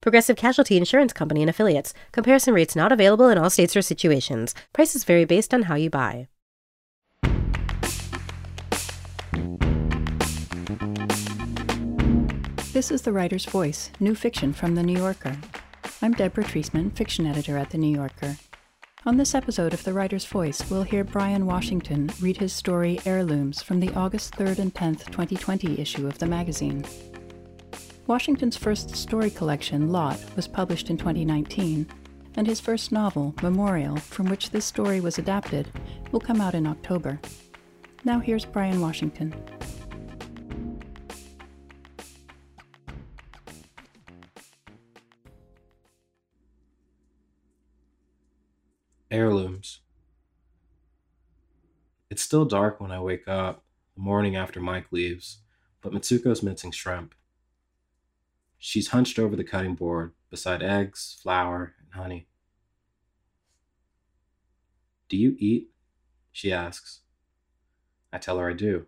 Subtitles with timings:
[0.00, 1.94] Progressive Casualty Insurance Company and Affiliates.
[2.12, 4.54] Comparison rates not available in all states or situations.
[4.72, 6.28] Prices vary based on how you buy.
[12.72, 15.36] This is The Writer's Voice, new fiction from The New Yorker.
[16.02, 18.36] I'm Deborah Treisman, fiction editor at The New Yorker.
[19.06, 23.62] On this episode of The Writer's Voice, we'll hear Bryan Washington read his story Heirlooms
[23.62, 26.84] from the August 3rd and 10th, 2020 issue of the magazine.
[28.06, 31.88] Washington's first story collection, Lot, was published in 2019,
[32.36, 35.68] and his first novel, Memorial, from which this story was adapted,
[36.12, 37.18] will come out in October.
[38.04, 39.34] Now here's Bryan Washington.
[49.10, 49.80] Heirlooms.
[52.08, 53.64] It's still dark when I wake up,
[53.96, 55.38] the morning after Mike leaves,
[55.80, 57.15] but Mitsuko's mincing shrimp.
[58.66, 62.26] She's hunched over the cutting board beside eggs, flour, and honey.
[65.08, 65.70] Do you eat?
[66.32, 67.02] She asks.
[68.12, 68.86] I tell her I do.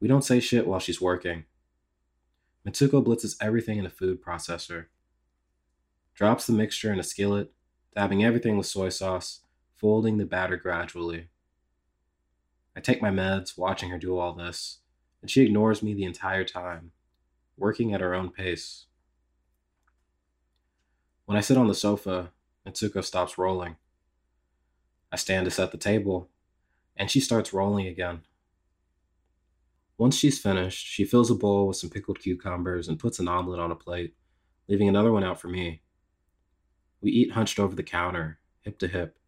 [0.00, 1.44] We don't say shit while she's working.
[2.66, 4.86] Mitsuko blitzes everything in a food processor,
[6.14, 7.52] drops the mixture in a skillet,
[7.94, 9.40] dabbing everything with soy sauce,
[9.76, 11.28] folding the batter gradually.
[12.74, 14.78] I take my meds, watching her do all this,
[15.20, 16.92] and she ignores me the entire time,
[17.58, 18.86] working at her own pace.
[21.26, 22.32] When I sit on the sofa,
[22.66, 23.76] Mitsuko stops rolling.
[25.12, 26.28] I stand to set the table,
[26.96, 28.22] and she starts rolling again.
[29.96, 33.60] Once she's finished, she fills a bowl with some pickled cucumbers and puts an omelet
[33.60, 34.14] on a plate,
[34.68, 35.82] leaving another one out for me.
[37.00, 39.18] We eat hunched over the counter, hip to hip.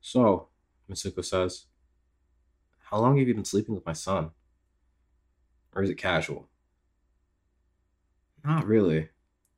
[0.00, 0.48] So,
[0.90, 1.66] Mitsuko says,
[2.90, 4.30] how long have you been sleeping with my son?
[5.74, 6.48] Or is it casual?
[8.44, 9.08] Not really,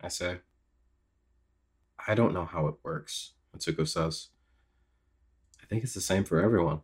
[0.01, 0.39] I say.
[2.07, 4.29] I don't know how it works, Mitsuko says.
[5.61, 6.83] I think it's the same for everyone.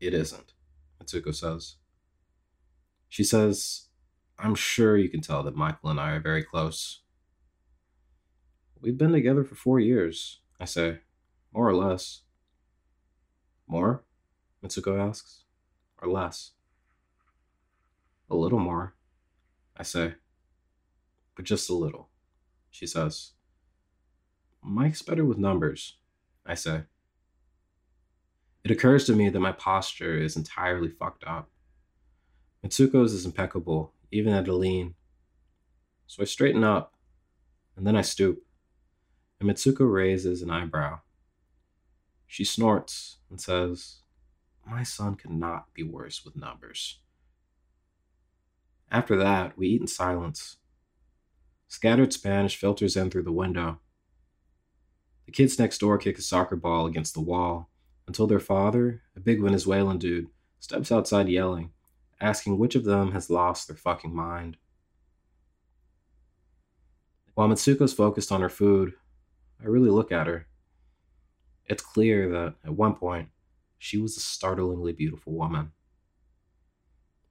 [0.00, 0.52] It isn't,
[1.02, 1.76] Mitsuko says.
[3.08, 3.86] She says,
[4.38, 7.00] I'm sure you can tell that Michael and I are very close.
[8.80, 10.98] We've been together for four years, I say,
[11.54, 12.20] more or less.
[13.66, 14.04] More?
[14.62, 15.44] Mitsuko asks.
[16.02, 16.50] Or less?
[18.28, 18.94] A little more,
[19.74, 20.16] I say.
[21.34, 22.08] But just a little,
[22.70, 23.32] she says.
[24.62, 25.96] Mike's better with numbers,
[26.46, 26.82] I say.
[28.64, 31.50] It occurs to me that my posture is entirely fucked up.
[32.64, 34.94] Mitsuko's is impeccable, even at a lean.
[36.06, 36.94] So I straighten up,
[37.76, 38.44] and then I stoop
[39.40, 41.00] and Mitsuko raises an eyebrow.
[42.26, 43.96] She snorts and says,
[44.66, 47.00] My son cannot be worse with numbers.
[48.90, 50.56] After that, we eat in silence.
[51.74, 53.80] Scattered Spanish filters in through the window.
[55.26, 57.68] The kids next door kick a soccer ball against the wall
[58.06, 60.28] until their father, a big Venezuelan dude,
[60.60, 61.72] steps outside yelling,
[62.20, 64.56] asking which of them has lost their fucking mind.
[67.34, 68.94] While Mitsuko's focused on her food,
[69.60, 70.46] I really look at her.
[71.66, 73.30] It's clear that at one point,
[73.78, 75.72] she was a startlingly beautiful woman.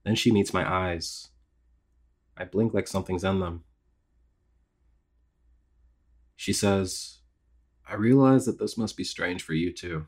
[0.04, 1.30] Then she meets my eyes.
[2.36, 3.64] I blink like something's in them.
[6.36, 7.18] She says,
[7.88, 10.06] I realize that this must be strange for you too.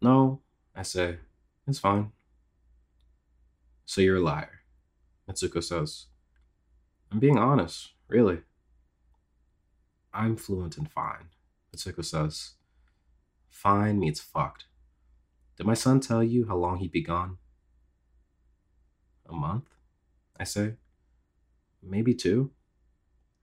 [0.00, 0.40] No,
[0.74, 1.18] I say,
[1.66, 2.12] it's fine.
[3.84, 4.60] So you're a liar,
[5.28, 6.06] Mitsuko says.
[7.10, 8.42] I'm being honest, really.
[10.12, 11.30] I'm fluent in fine,
[11.74, 12.52] Mitsuko says.
[13.50, 14.66] Fine means fucked.
[15.56, 17.38] Did my son tell you how long he'd be gone?
[19.28, 19.68] A month?
[20.38, 20.74] I say.
[21.82, 22.52] Maybe two?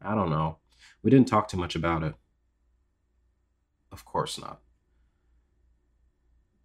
[0.02, 0.58] I don't know.
[1.02, 2.16] We didn't talk too much about it.
[3.92, 4.60] Of course not.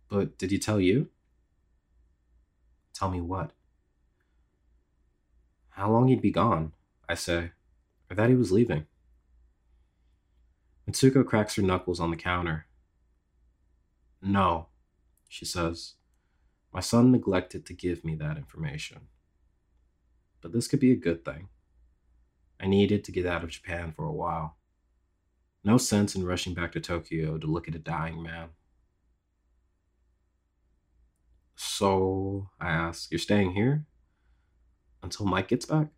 [0.08, 1.08] But did he tell you?
[2.92, 3.52] Tell me what?
[5.70, 6.72] How long he'd be gone,
[7.08, 7.52] I say,
[8.10, 8.86] or that he was leaving.
[10.88, 12.66] Mitsuko cracks her knuckles on the counter.
[14.20, 14.66] No,
[15.28, 15.94] she says.
[16.72, 19.08] My son neglected to give me that information.
[20.40, 21.48] But this could be a good thing.
[22.60, 24.56] I needed to get out of Japan for a while.
[25.64, 28.50] No sense in rushing back to Tokyo to look at a dying man.
[31.56, 33.86] So, I ask, you're staying here?
[35.02, 35.88] Until Mike gets back?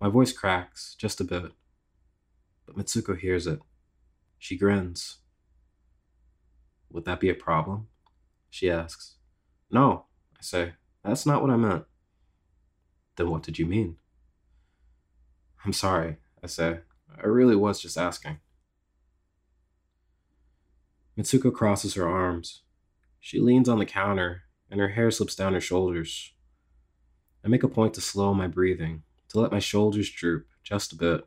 [0.00, 1.52] My voice cracks just a bit,
[2.66, 3.60] but Mitsuko hears it.
[4.38, 5.18] She grins.
[6.90, 7.88] Would that be a problem?
[8.48, 9.16] She asks.
[9.70, 10.72] No, I say.
[11.04, 11.84] That's not what I meant.
[13.16, 13.96] Then what did you mean?
[15.64, 16.80] I'm sorry, I say.
[17.22, 18.38] I really was just asking.
[21.18, 22.62] Mitsuko crosses her arms.
[23.18, 26.32] She leans on the counter, and her hair slips down her shoulders.
[27.44, 30.96] I make a point to slow my breathing, to let my shoulders droop just a
[30.96, 31.26] bit.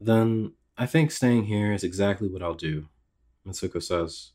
[0.00, 2.88] Then I think staying here is exactly what I'll do,
[3.46, 4.30] Mitsuko says.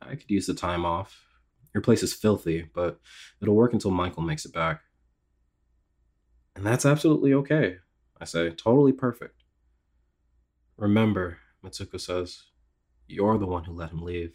[0.00, 1.24] I could use the time off.
[1.72, 3.00] Your place is filthy, but
[3.40, 4.82] it'll work until Michael makes it back.
[6.56, 7.78] And that's absolutely okay,
[8.20, 9.42] I say, totally perfect.
[10.76, 12.44] Remember, Mitsuko says,
[13.06, 14.34] you're the one who let him leave.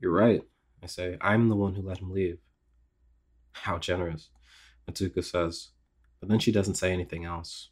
[0.00, 0.42] You're right,
[0.82, 1.16] I say.
[1.20, 2.38] I'm the one who let him leave.
[3.52, 4.30] How generous,
[4.88, 5.68] Mitsuko says,
[6.20, 7.70] but then she doesn't say anything else.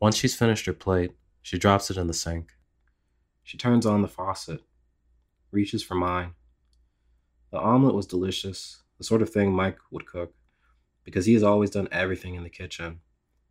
[0.00, 1.12] Once she's finished her plate,
[1.42, 2.52] she drops it in the sink.
[3.42, 4.62] She turns on the faucet,
[5.50, 6.32] reaches for mine.
[7.50, 10.34] The omelet was delicious, the sort of thing Mike would cook,
[11.04, 13.00] because he has always done everything in the kitchen,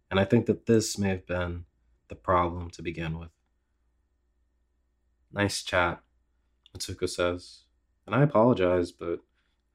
[0.10, 1.66] and I think that this may have been
[2.08, 3.30] the problem to begin with.
[5.32, 6.02] Nice chat,
[6.76, 7.64] Mitsuko says,
[8.06, 9.20] and I apologize, but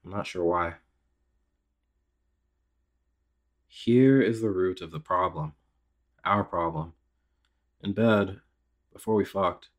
[0.03, 0.75] I'm not sure why.
[3.67, 5.53] Here is the root of the problem.
[6.23, 6.93] Our problem.
[7.83, 8.39] In bed,
[8.91, 9.69] before we fucked,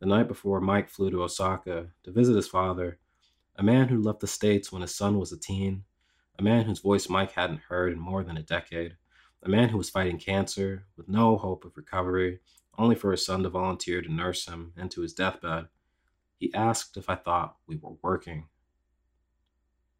[0.00, 2.98] the night before Mike flew to Osaka to visit his father,
[3.56, 5.84] a man who left the States when his son was a teen,
[6.38, 8.96] a man whose voice Mike hadn't heard in more than a decade,
[9.42, 12.40] a man who was fighting cancer with no hope of recovery,
[12.78, 15.68] only for his son to volunteer to nurse him into his deathbed
[16.44, 18.48] he asked if I thought we were working.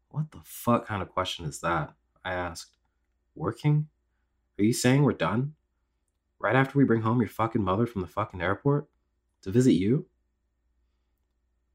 [0.09, 1.93] What the fuck kind of question is that?
[2.23, 2.77] I asked.
[3.33, 3.87] Working?
[4.59, 5.53] Are you saying we're done?
[6.39, 8.87] Right after we bring home your fucking mother from the fucking airport?
[9.41, 10.05] To visit you?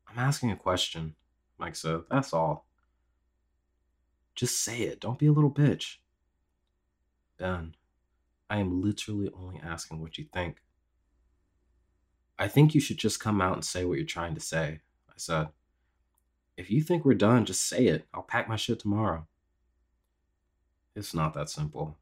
[0.09, 1.17] I'm asking a question,
[1.59, 2.03] Mike said.
[2.09, 2.67] That's all.
[4.41, 5.01] Just say it.
[5.01, 5.97] Don't be a little bitch.
[7.37, 7.75] Ben,
[8.49, 10.63] I am literally only asking what you think.
[12.39, 15.13] I think you should just come out and say what you're trying to say, I
[15.19, 15.49] said.
[16.57, 18.07] If you think we're done, just say it.
[18.15, 19.27] I'll pack my shit tomorrow.
[20.97, 21.99] It's not that simple,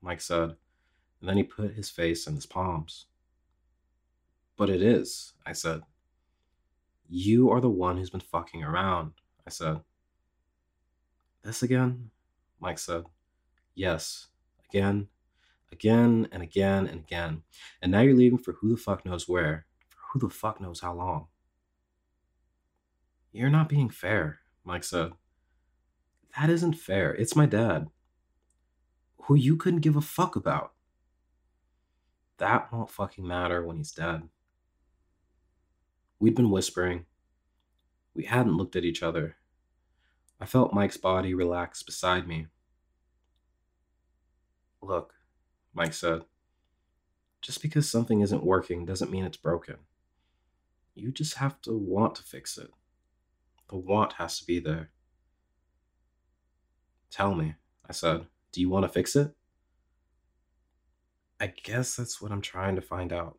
[0.00, 0.56] Mike said,
[1.20, 3.08] and then he put his face in his palms.
[4.56, 5.82] But it is, I said.
[7.10, 9.12] You are the one who's been fucking around,
[9.46, 9.82] I said.
[11.44, 12.10] This again?
[12.58, 13.04] Mike said.
[13.74, 14.28] Yes,
[14.68, 15.08] again,
[15.70, 17.42] again, and again, and again.
[17.82, 19.66] And now you're leaving for who the fuck knows where
[20.14, 21.26] who the fuck knows how long.
[23.32, 25.10] You're not being fair, Mike said.
[26.38, 27.12] That isn't fair.
[27.14, 27.88] It's my dad,
[29.22, 30.72] who you couldn't give a fuck about.
[32.38, 34.22] That won't fucking matter when he's dead.
[36.20, 37.06] We'd been whispering.
[38.14, 39.36] We hadn't looked at each other.
[40.44, 42.48] I felt Mike's body relax beside me.
[44.82, 45.14] Look,
[45.72, 46.20] Mike said,
[47.40, 49.76] just because something isn't working doesn't mean it's broken.
[50.94, 52.68] You just have to want to fix it.
[53.70, 54.90] The want has to be there.
[57.10, 57.54] Tell me,
[57.88, 59.34] I said, do you want to fix it?
[61.40, 63.38] I guess that's what I'm trying to find out.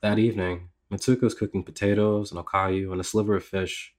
[0.00, 3.94] That evening, Mitsuko's cooking potatoes, an okayu, and a sliver of fish.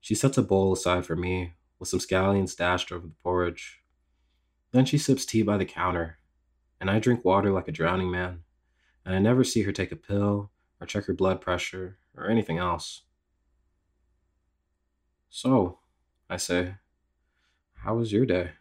[0.00, 3.82] She sets a bowl aside for me, with some scallions dashed over the porridge.
[4.72, 6.18] Then she sips tea by the counter,
[6.80, 8.44] and I drink water like a drowning man
[9.04, 10.50] and I never see her take a pill
[10.80, 13.02] or check her blood pressure or anything else.
[15.28, 15.80] So,
[16.30, 16.76] I say,
[17.74, 18.52] how was your day?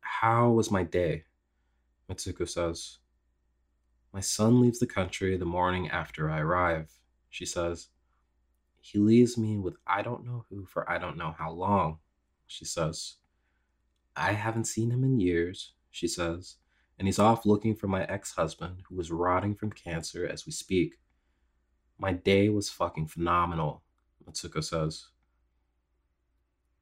[0.00, 1.24] How was my day?
[2.10, 2.98] Mitsuko says.
[4.14, 7.88] My son leaves the country the morning after I arrive, she says.
[8.80, 11.98] He leaves me with I don't know who for I don't know how long,
[12.46, 13.16] she says.
[14.14, 16.58] I haven't seen him in years, she says,
[16.96, 20.52] and he's off looking for my ex husband who is rotting from cancer as we
[20.52, 20.94] speak.
[21.98, 23.82] My day was fucking phenomenal,
[24.24, 25.08] Mitsuko says.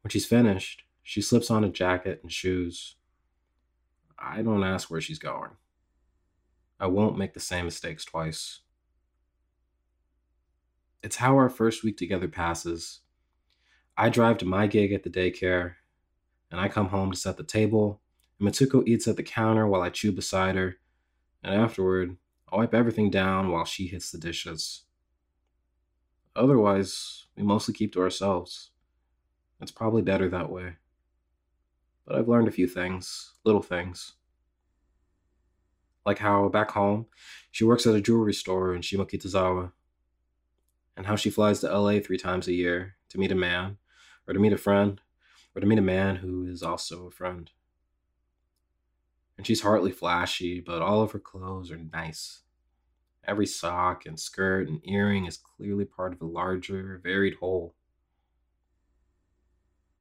[0.02, 2.96] When she's finished, she slips on a jacket and shoes.
[4.18, 5.52] I don't ask where she's going.
[6.82, 8.58] I won't make the same mistakes twice.
[11.00, 13.02] It's how our first week together passes.
[13.96, 15.74] I drive to my gig at the daycare,
[16.50, 18.00] and I come home to set the table,
[18.40, 20.78] and Mitsuko eats at the counter while I chew beside her,
[21.40, 22.16] and afterward,
[22.52, 24.82] I wipe everything down while she hits the dishes.
[26.34, 28.72] Otherwise, we mostly keep to ourselves.
[29.60, 30.78] It's probably better that way.
[32.04, 34.14] But I've learned a few things, little things.
[36.04, 37.06] Like how back home,
[37.50, 39.72] she works at a jewelry store in Shimokitazawa,
[40.96, 43.78] and how she flies to LA three times a year to meet a man,
[44.26, 45.00] or to meet a friend,
[45.54, 47.50] or to meet a man who is also a friend.
[49.36, 52.42] And she's hardly flashy, but all of her clothes are nice.
[53.24, 57.74] Every sock and skirt and earring is clearly part of a larger, varied whole.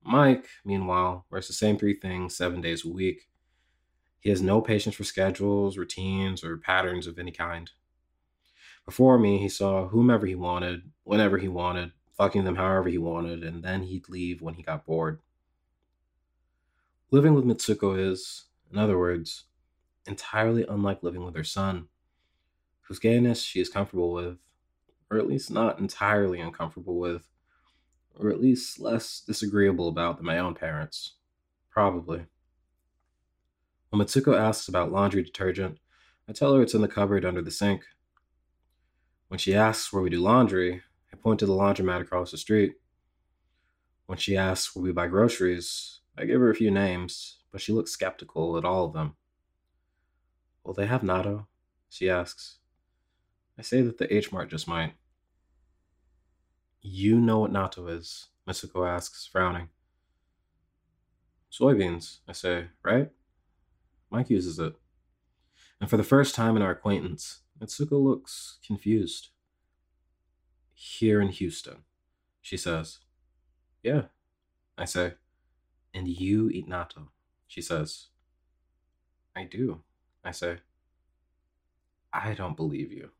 [0.04, 3.30] Mike, meanwhile, wears the same three things seven days a week.
[4.22, 7.72] He has no patience for schedules, routines, or patterns of any kind.
[8.86, 13.44] Before me, he saw whomever he wanted, whenever he wanted, fucking them however he wanted,
[13.44, 15.20] and then he'd leave when he got bored.
[17.10, 19.46] Living with Mitsuko is, in other words,
[20.06, 21.88] entirely unlike living with her son,
[22.82, 24.38] whose gayness she is comfortable with,
[25.10, 27.28] or at least not entirely uncomfortable with,
[28.20, 31.14] or at least less disagreeable about than my own parents.
[31.72, 32.28] Probably.
[33.92, 35.78] When Mitsuko asks about laundry detergent,
[36.28, 37.84] I tell her it's in the cupboard under the sink.
[39.28, 40.82] When she asks where we do laundry,
[41.12, 42.76] I point to the laundromat across the street.
[44.06, 47.74] When she asks where we buy groceries, I give her a few names, but she
[47.74, 49.16] looks skeptical at all of them.
[50.64, 51.48] Will they have natto?
[51.90, 52.60] She asks.
[53.60, 54.94] I say that the H Mart just might.
[56.82, 59.68] You know what natto is, Mitsuko asks, frowning.
[61.52, 63.12] Soybeans, I say, right?
[64.12, 64.76] Mike uses it.
[65.80, 69.30] And for the first time in our acquaintance, Mitsuko looks confused.
[70.74, 71.78] Here in Houston,
[72.42, 73.00] she says.
[73.82, 74.04] Yeah,
[74.78, 75.14] I say.
[75.94, 77.08] And you eat natto,
[77.48, 78.08] she says.
[79.36, 79.82] I do,
[80.24, 80.58] I say.
[82.14, 83.12] I don't believe you.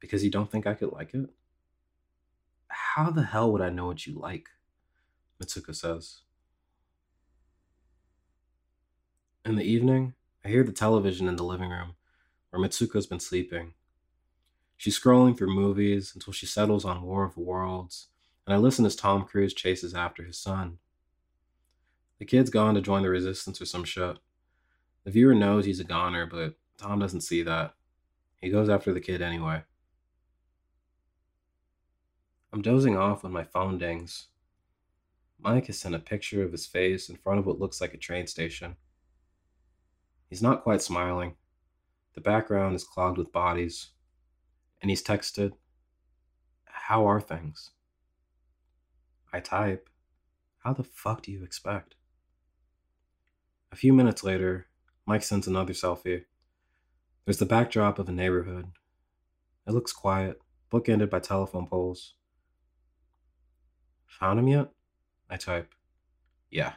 [0.00, 1.28] Because you don't think I could like it?
[2.68, 4.48] How the hell would I know what you like?
[5.42, 6.22] Mitsuko says.
[9.46, 11.94] In the evening, I hear the television in the living room
[12.50, 13.74] where Mitsuko's been sleeping.
[14.76, 18.08] She's scrolling through movies until she settles on War of the Worlds,
[18.44, 20.78] and I listen as Tom Cruise chases after his son.
[22.18, 24.18] The kid's gone to join the resistance or some shit.
[25.04, 27.74] The viewer knows he's a goner, but Tom doesn't see that.
[28.40, 29.62] He goes after the kid anyway.
[32.52, 34.26] I'm dozing off when my phone dings.
[35.38, 37.96] Mike has sent a picture of his face in front of what looks like a
[37.96, 38.74] train station.
[40.28, 41.36] He's not quite smiling.
[42.14, 43.90] The background is clogged with bodies.
[44.80, 45.52] And he's texted,
[46.64, 47.70] How are things?
[49.32, 49.88] I type,
[50.64, 51.94] How the fuck do you expect?
[53.72, 54.68] A few minutes later,
[55.06, 56.24] Mike sends another selfie.
[57.24, 58.72] There's the backdrop of a neighborhood.
[59.66, 60.40] It looks quiet,
[60.72, 62.14] bookended by telephone poles.
[64.20, 64.68] Found him yet?
[65.28, 65.74] I type.
[66.50, 66.72] Yeah.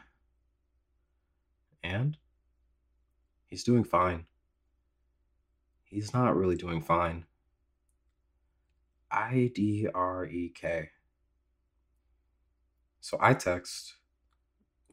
[1.83, 2.17] And?
[3.49, 4.25] He's doing fine.
[5.83, 7.25] He's not really doing fine.
[9.11, 10.89] I D R E K.
[13.01, 13.95] So I text,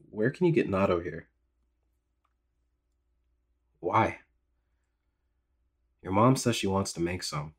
[0.09, 1.27] Where can you get natto here?
[3.79, 4.19] Why?
[6.01, 7.53] Your mom says she wants to make some.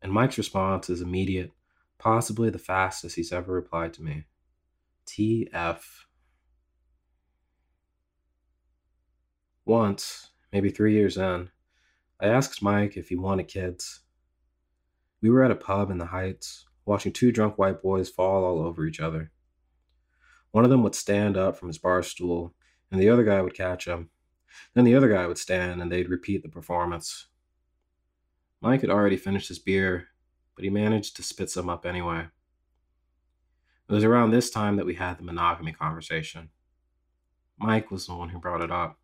[0.00, 1.52] And Mike's response is immediate
[1.98, 4.24] possibly the fastest he's ever replied to me.
[5.06, 5.80] TF.
[9.64, 11.50] Once, maybe three years in,
[12.20, 14.00] I asked Mike if he wanted kids.
[15.20, 18.60] We were at a pub in the Heights, watching two drunk white boys fall all
[18.60, 19.30] over each other.
[20.50, 22.54] One of them would stand up from his bar stool,
[22.90, 24.10] and the other guy would catch him.
[24.74, 27.28] Then the other guy would stand, and they'd repeat the performance.
[28.60, 30.08] Mike had already finished his beer
[30.54, 32.28] but he managed to spit some up anyway.
[33.88, 36.50] It was around this time that we had the monogamy conversation.
[37.58, 38.98] Mike was the one who brought it up.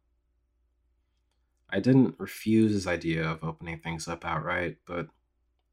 [1.71, 5.09] I didn't refuse his idea of opening things up outright, but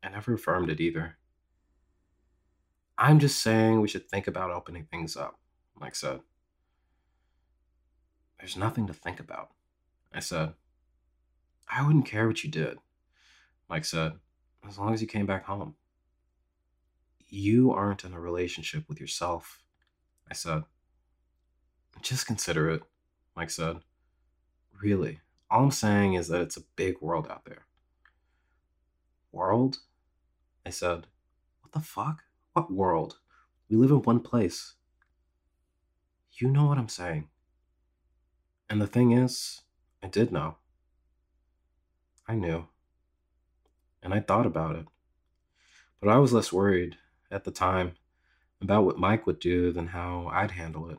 [0.03, 1.17] I never affirmed it either.
[2.97, 5.39] I'm just saying we should think about opening things up,
[5.79, 6.19] Mike said.
[8.39, 9.49] There's nothing to think about,
[10.13, 10.53] I said.
[11.69, 12.77] I wouldn't care what you did,
[13.69, 14.13] Mike said.
[14.67, 15.75] As long as you came back home.
[17.27, 19.63] You aren't in a relationship with yourself,
[20.29, 20.63] I said.
[22.01, 22.83] Just consider it,
[23.35, 23.77] Mike said.
[24.81, 25.21] Really,
[25.55, 27.65] all I'm saying is that it's a big world out there.
[29.31, 29.77] World?
[30.65, 31.07] I said.
[31.62, 32.24] What the fuck?
[32.51, 33.19] What world?
[33.69, 34.74] We live in one place.
[36.33, 37.29] You know what I'm saying.
[38.69, 39.62] And the thing is,
[40.03, 40.57] I did know.
[42.27, 42.67] I knew.
[44.03, 44.85] And I thought about it.
[46.01, 46.97] But I was less worried
[47.31, 47.93] at the time
[48.59, 50.97] about what Mike would do than how I'd handle it.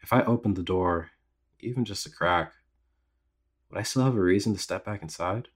[0.00, 1.10] If I opened the door,
[1.58, 2.54] even just a crack,
[3.70, 5.48] would I still have a reason to step back inside?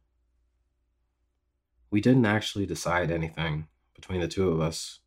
[1.91, 5.01] We didn't actually decide anything between the two of us,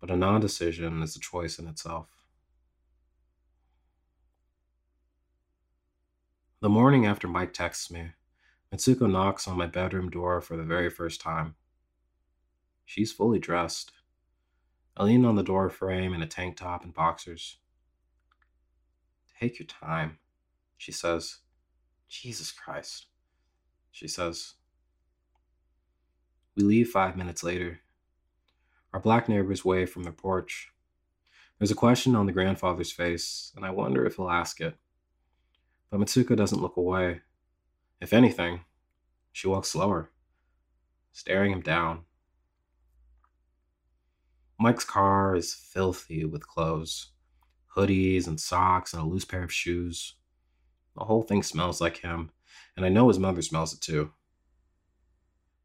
[0.00, 2.08] but a non decision is a choice in itself.
[6.60, 8.12] The morning after Mike texts me,
[8.72, 11.54] Mitsuko knocks on my bedroom door for the very first time.
[12.84, 13.92] She's fully dressed.
[14.96, 17.58] I lean on the door frame in a tank top and boxers.
[19.38, 20.18] Take your time,
[20.78, 21.38] she says.
[22.08, 23.06] Jesus Christ,
[23.90, 24.54] she says.
[26.56, 27.80] We leave five minutes later.
[28.92, 30.70] Our black neighbors wave from their porch.
[31.58, 34.76] There's a question on the grandfather's face, and I wonder if he'll ask it.
[35.90, 37.20] But Mitsuko doesn't look away.
[38.00, 38.60] If anything,
[39.32, 40.10] she walks slower,
[41.12, 42.04] staring him down.
[44.58, 47.10] Mike's car is filthy with clothes
[47.76, 50.14] hoodies and socks and a loose pair of shoes.
[50.96, 52.30] The whole thing smells like him,
[52.76, 54.12] and I know his mother smells it too.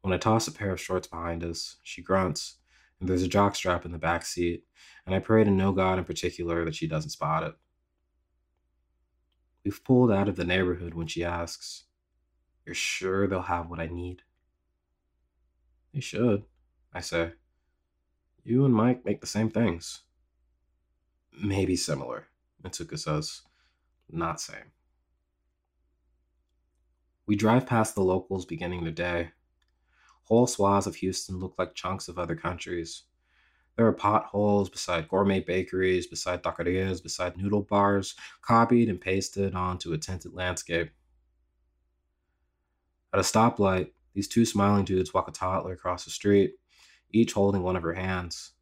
[0.02, 2.56] When I toss a pair of shorts behind us, she grunts,
[3.00, 4.64] and there's a jockstrap in the back seat,
[5.06, 7.54] and I pray to no God in particular that she doesn't spot it.
[9.64, 11.84] We've pulled out of the neighborhood when she asks,
[12.66, 14.22] You're sure they'll have what I need?
[15.94, 16.44] They should,
[16.92, 17.32] I say.
[18.44, 20.02] You and Mike make the same things.
[21.32, 22.26] Maybe similar,
[22.62, 23.42] Mitsuko says.
[24.10, 24.72] Not same.
[27.26, 29.30] We drive past the locals beginning their day.
[30.24, 33.04] Whole swaths of Houston look like chunks of other countries.
[33.76, 39.92] There are potholes beside gourmet bakeries, beside taquerias, beside noodle bars, copied and pasted onto
[39.92, 40.90] a tinted landscape.
[43.14, 46.54] At a stoplight, these two smiling dudes walk a toddler across the street,
[47.10, 48.52] each holding one of her hands.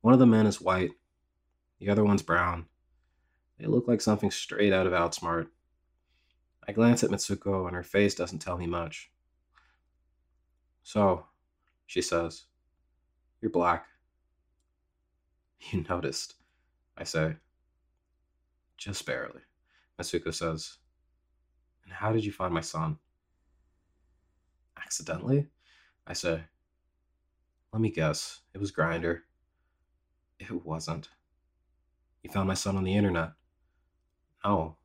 [0.00, 0.92] One of the men is white,
[1.78, 2.66] the other one's brown.
[3.58, 5.48] They look like something straight out of Outsmart.
[6.66, 9.10] I glance at Mitsuko, and her face doesn't tell me much.
[10.82, 11.26] So,
[11.86, 12.44] she says,
[13.40, 13.86] You're black.
[15.70, 16.34] You noticed,
[16.98, 17.36] I say.
[18.76, 19.42] Just barely,
[20.00, 20.78] Mitsuko says.
[21.84, 22.98] And how did you find my son?
[24.76, 25.46] Accidentally?
[26.04, 26.40] I say.
[27.72, 28.40] Let me guess.
[28.54, 29.20] It was Grindr.
[30.40, 31.08] It wasn't.
[32.22, 33.32] You found my son on the internet.
[34.44, 34.76] No.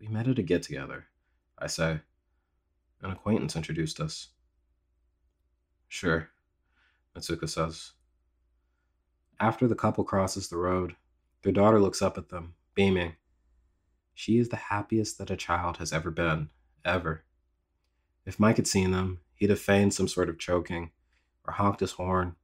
[0.00, 1.06] We met at a get together,
[1.58, 2.00] I say.
[3.02, 4.28] An acquaintance introduced us.
[5.88, 6.28] Sure,
[7.14, 7.92] Mitsuko says.
[9.38, 10.96] After the couple crosses the road,
[11.42, 13.16] their daughter looks up at them, beaming.
[14.14, 16.50] She is the happiest that a child has ever been,
[16.84, 17.24] ever.
[18.24, 20.90] If Mike had seen them, he'd have feigned some sort of choking,
[21.46, 22.34] or honked his horn,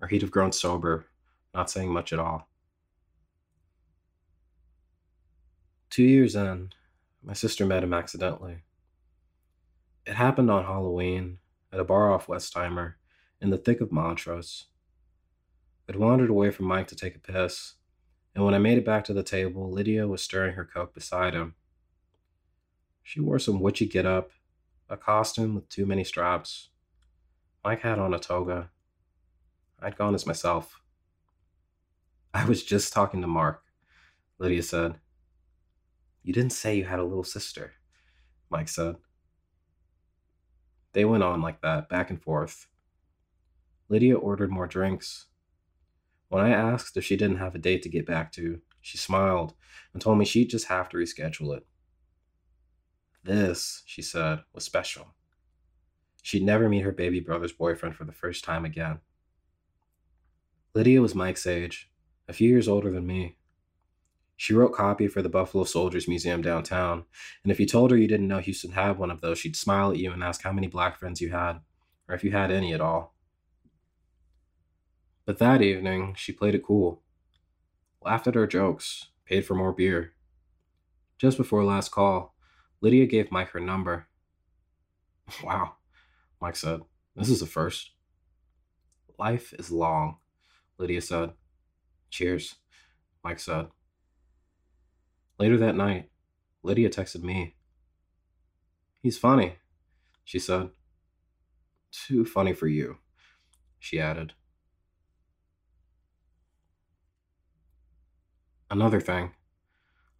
[0.00, 1.06] or he'd have grown sober,
[1.52, 2.48] not saying much at all.
[5.90, 6.70] Two years in,
[7.22, 8.62] my sister met him accidentally.
[10.06, 11.38] It happened on Halloween
[11.72, 12.94] at a bar off Westheimer
[13.40, 14.66] in the thick of Montrose.
[15.88, 17.74] I'd wandered away from Mike to take a piss,
[18.34, 21.34] and when I made it back to the table, Lydia was stirring her coke beside
[21.34, 21.54] him.
[23.02, 24.30] She wore some witchy get up,
[24.88, 26.70] a costume with too many straps.
[27.64, 28.70] Mike had on a toga.
[29.80, 30.80] I'd gone as myself.
[32.34, 33.62] I was just talking to Mark,
[34.38, 34.98] Lydia said.
[36.26, 37.72] You didn't say you had a little sister,
[38.50, 38.96] Mike said.
[40.92, 42.66] They went on like that, back and forth.
[43.88, 45.26] Lydia ordered more drinks,
[46.28, 49.54] when I asked if she didn't have a date to get back to, she smiled
[49.92, 51.66] and told me she'd just have to reschedule it.
[53.22, 55.14] This, she said, was special.
[56.22, 59.00] She'd never meet her baby brother's boyfriend for the first time again.
[60.74, 61.90] Lydia was Mike's age,
[62.28, 63.36] a few years older than me.
[64.36, 67.04] She wrote copy for the Buffalo Soldiers Museum downtown,
[67.42, 69.90] and if you told her you didn't know Houston had one of those, she'd smile
[69.90, 71.60] at you and ask how many black friends you had,
[72.06, 73.14] or if you had any at all.
[75.24, 77.02] But that evening, she played it cool,
[78.04, 80.12] laughed at our jokes, paid for more beer.
[81.18, 82.34] Just before last call,
[82.82, 84.06] Lydia gave Mike her number.
[85.42, 85.72] Wow,
[86.40, 86.82] Mike said.
[87.16, 87.90] This is a first.
[89.18, 90.18] Life is long,
[90.78, 91.32] Lydia said.
[92.10, 92.54] Cheers,
[93.24, 93.66] Mike said.
[95.38, 96.10] Later that night,
[96.62, 97.54] Lydia texted me.
[99.02, 99.56] He's funny,
[100.24, 100.70] she said.
[101.92, 102.98] Too funny for you,
[103.78, 104.32] she added.
[108.70, 109.32] Another thing.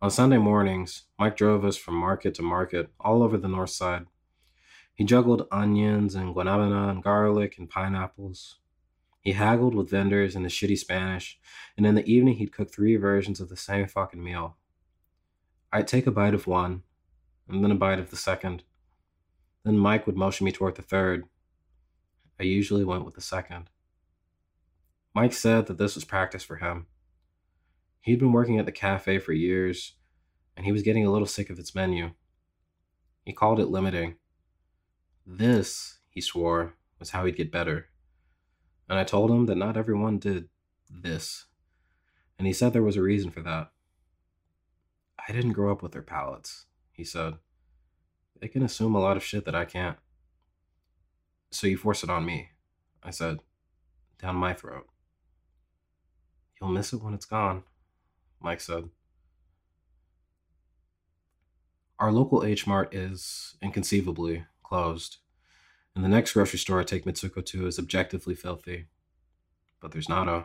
[0.01, 4.07] On Sunday mornings, Mike drove us from market to market all over the north side.
[4.95, 8.59] He juggled onions and guanabana and garlic and pineapples.
[9.21, 11.39] He haggled with vendors in his shitty Spanish,
[11.77, 14.57] and in the evening he'd cook three versions of the same fucking meal.
[15.77, 16.85] I'd take a bite of one,
[17.47, 18.63] and then a bite of the second.
[19.63, 21.25] Then Mike would motion me toward the third.
[22.41, 23.69] I usually went with the second.
[25.15, 26.87] Mike said that this was practice for him.
[28.01, 29.97] He'd been working at the cafe for years,
[30.57, 32.13] and he was getting a little sick of its menu.
[33.27, 34.15] He called it limiting.
[35.27, 37.91] This, he swore, was how he'd get better.
[38.89, 40.49] And I told him that not everyone did
[40.89, 41.45] this.
[42.39, 43.73] And he said there was a reason for that.
[45.29, 47.35] I didn't grow up with their palates, he said.
[48.41, 49.97] They can assume a lot of shit that I can't.
[51.51, 52.51] So you force it on me,
[53.03, 53.41] I said,
[54.21, 54.87] down my throat.
[56.61, 57.65] You'll miss it when it's gone,
[58.41, 58.91] Mike said.
[61.99, 65.17] Our local H Mart is, inconceivably, closed,
[65.95, 68.87] and the next grocery store I take Mitsuko to is objectively filthy.
[69.81, 70.45] But there's not a.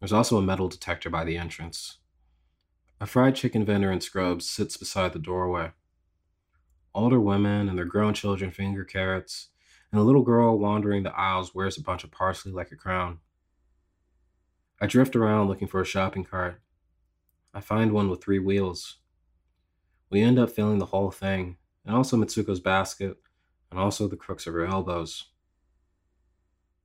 [0.00, 1.98] There's also a metal detector by the entrance.
[3.04, 5.72] A fried chicken vendor in scrubs sits beside the doorway.
[6.94, 9.50] Older women and their grown children finger carrots,
[9.92, 13.18] and a little girl wandering the aisles wears a bunch of parsley like a crown.
[14.80, 16.62] I drift around looking for a shopping cart,
[17.52, 18.96] I find one with three wheels.
[20.08, 23.18] We end up filling the whole thing, and also Mitsuko's basket,
[23.70, 25.26] and also the crooks of her elbows.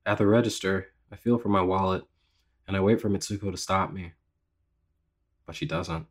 [0.06, 2.04] At the register, I feel for my wallet,
[2.68, 4.16] and I wait for Mitsuko to stop me.
[5.50, 6.06] But she doesn't.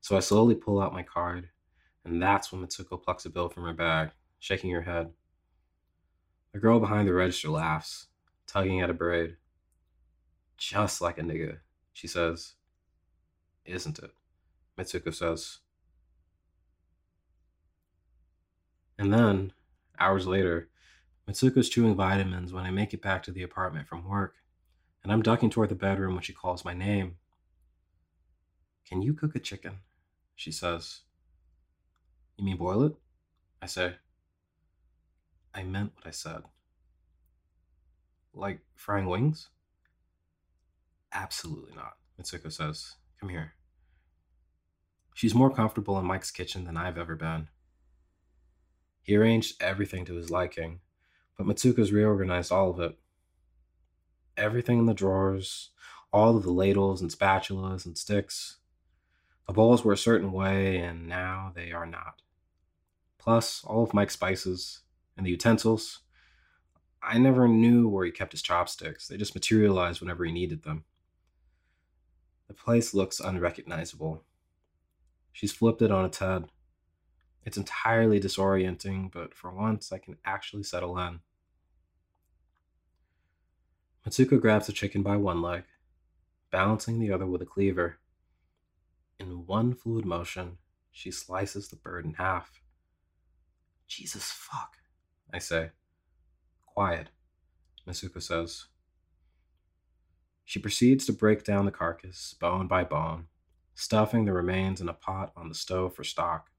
[0.00, 1.50] So I slowly pull out my card,
[2.06, 5.10] and that's when Mitsuko plucks a bill from her bag, shaking her head.
[6.54, 8.06] The girl behind the register laughs,
[8.46, 9.36] tugging at a braid.
[10.56, 11.58] Just like a nigga,
[11.92, 12.54] she says
[13.66, 14.12] isn't it?
[14.78, 15.58] Mitsuko says.
[18.98, 19.52] And then,
[20.00, 20.70] hours later,
[21.28, 24.36] Mitsuko's chewing vitamins when I make it back to the apartment from work,
[25.02, 27.18] and I'm ducking toward the bedroom when she calls my name.
[28.88, 29.80] Can you cook a chicken?
[30.34, 31.00] She says.
[32.36, 32.94] You mean boil it?
[33.60, 33.96] I say.
[35.54, 36.42] I meant what I said.
[38.32, 39.48] Like frying wings?
[41.12, 42.94] Absolutely not, Mitsuko says.
[43.20, 43.54] Come here.
[45.14, 47.48] She's more comfortable in Mike's kitchen than I've ever been.
[49.02, 50.80] He arranged everything to his liking,
[51.36, 52.96] but Mitsuko's reorganized all of it.
[54.36, 55.70] Everything in the drawers,
[56.12, 58.57] all of the ladles and spatulas and sticks.
[59.48, 62.22] The bowls were a certain way, and now they are not.
[63.18, 64.82] Plus, all of Mike's spices
[65.16, 66.00] and the utensils.
[67.02, 70.84] I never knew where he kept his chopsticks, they just materialized whenever he needed them.
[72.46, 74.22] The place looks unrecognizable,
[75.38, 76.46] She's flipped it on its head.
[77.44, 81.20] It's entirely disorienting, but for once I can actually settle in.
[84.04, 85.62] Mitsuko grabs the chicken by one leg,
[86.50, 88.00] balancing the other with a cleaver.
[89.20, 90.58] In one fluid motion,
[90.92, 92.60] she slices the bird in half.
[93.88, 94.76] Jesus fuck,
[95.32, 95.70] I say.
[96.66, 97.08] Quiet,
[97.86, 98.66] Mitsuko says.
[100.44, 103.26] She proceeds to break down the carcass, bone by bone,
[103.74, 106.50] stuffing the remains in a pot on the stove for stock.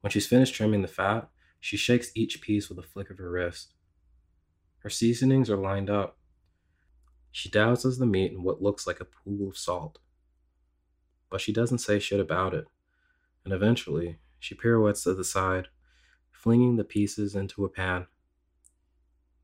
[0.00, 1.28] When she's finished trimming the fat,
[1.60, 3.74] she shakes each piece with a flick of her wrist.
[4.78, 6.16] Her seasonings are lined up.
[7.30, 9.98] She douses the meat in what looks like a pool of salt.
[11.30, 12.66] But she doesn't say shit about it,
[13.44, 15.68] and eventually she pirouettes to the side,
[16.30, 18.06] flinging the pieces into a pan.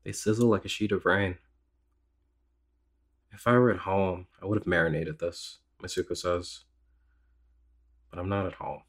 [0.03, 1.37] They sizzle like a sheet of rain.
[3.31, 5.59] If I were at home, I would have marinated this.
[5.81, 6.61] Mitsuko says.
[8.09, 8.81] But I'm not at home.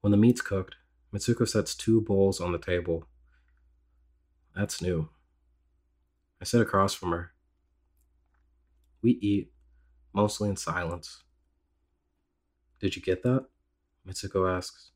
[0.00, 0.76] When the meat's cooked,
[1.12, 3.06] Mitsuko sets two bowls on the table.
[4.54, 5.08] That's new.
[6.40, 7.32] I sit across from her.
[9.02, 9.52] We eat,
[10.16, 11.24] mostly in silence.
[12.80, 13.44] Did you get that?
[14.08, 14.92] Mitsuko asks.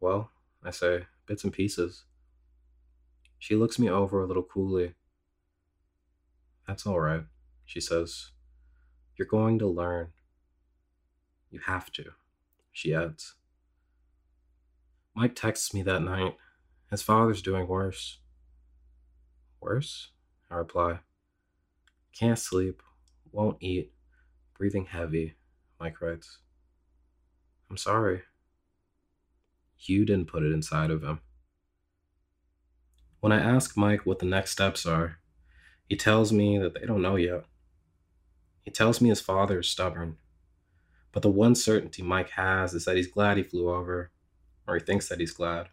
[0.00, 0.30] Well,
[0.62, 2.04] I say, bits and pieces.
[3.38, 4.92] She looks me over a little coolly.
[6.68, 7.24] That's all right,
[7.64, 8.32] she says.
[9.16, 10.08] You're going to learn.
[11.50, 12.04] You have to,
[12.72, 13.34] she adds.
[15.14, 16.36] Mike texts me that night.
[16.90, 18.18] His father's doing worse.
[19.58, 20.10] Worse?
[20.50, 20.98] I reply.
[22.12, 22.82] Can't sleep,
[23.36, 23.92] won't eat,
[24.56, 25.34] breathing heavy,
[25.78, 26.38] Mike writes.
[27.68, 28.22] I'm sorry.
[29.78, 31.20] You didn't put it inside of him.
[33.20, 35.18] When I ask Mike what the next steps are,
[35.86, 37.44] he tells me that they don't know yet.
[38.64, 40.16] He tells me his father is stubborn,
[41.12, 44.10] but the one certainty Mike has is that he's glad he flew over,
[44.66, 45.68] or he thinks that he's glad,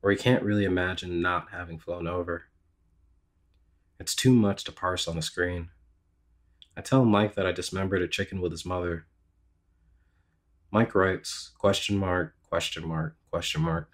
[0.00, 2.44] or he can't really imagine not having flown over.
[3.98, 5.70] It's too much to parse on a screen.
[6.76, 9.06] I tell Mike that I dismembered a chicken with his mother.
[10.70, 13.90] Mike writes, question mark, question mark, question mark.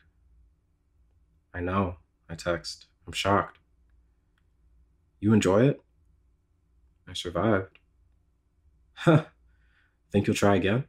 [1.52, 1.96] I know,
[2.28, 2.86] I text.
[3.06, 3.58] I'm shocked.
[5.20, 5.82] You enjoy it?
[7.06, 7.78] I survived.
[8.94, 9.24] Huh.
[10.10, 10.84] Think you'll try again?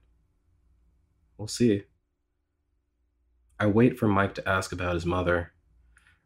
[1.37, 1.83] We'll see.
[3.59, 5.51] I wait for Mike to ask about his mother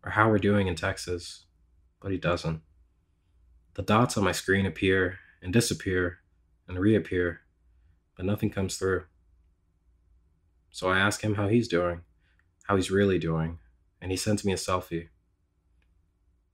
[0.04, 1.45] or how we're doing in Texas,
[2.01, 2.62] but he doesn't.
[3.73, 6.17] The dots on my screen appear and disappear
[6.67, 7.41] and reappear,
[8.17, 9.03] but nothing comes through.
[10.71, 12.01] So I ask him how he's doing,
[12.63, 13.60] how he's really doing,
[14.01, 15.10] and he sends me a selfie.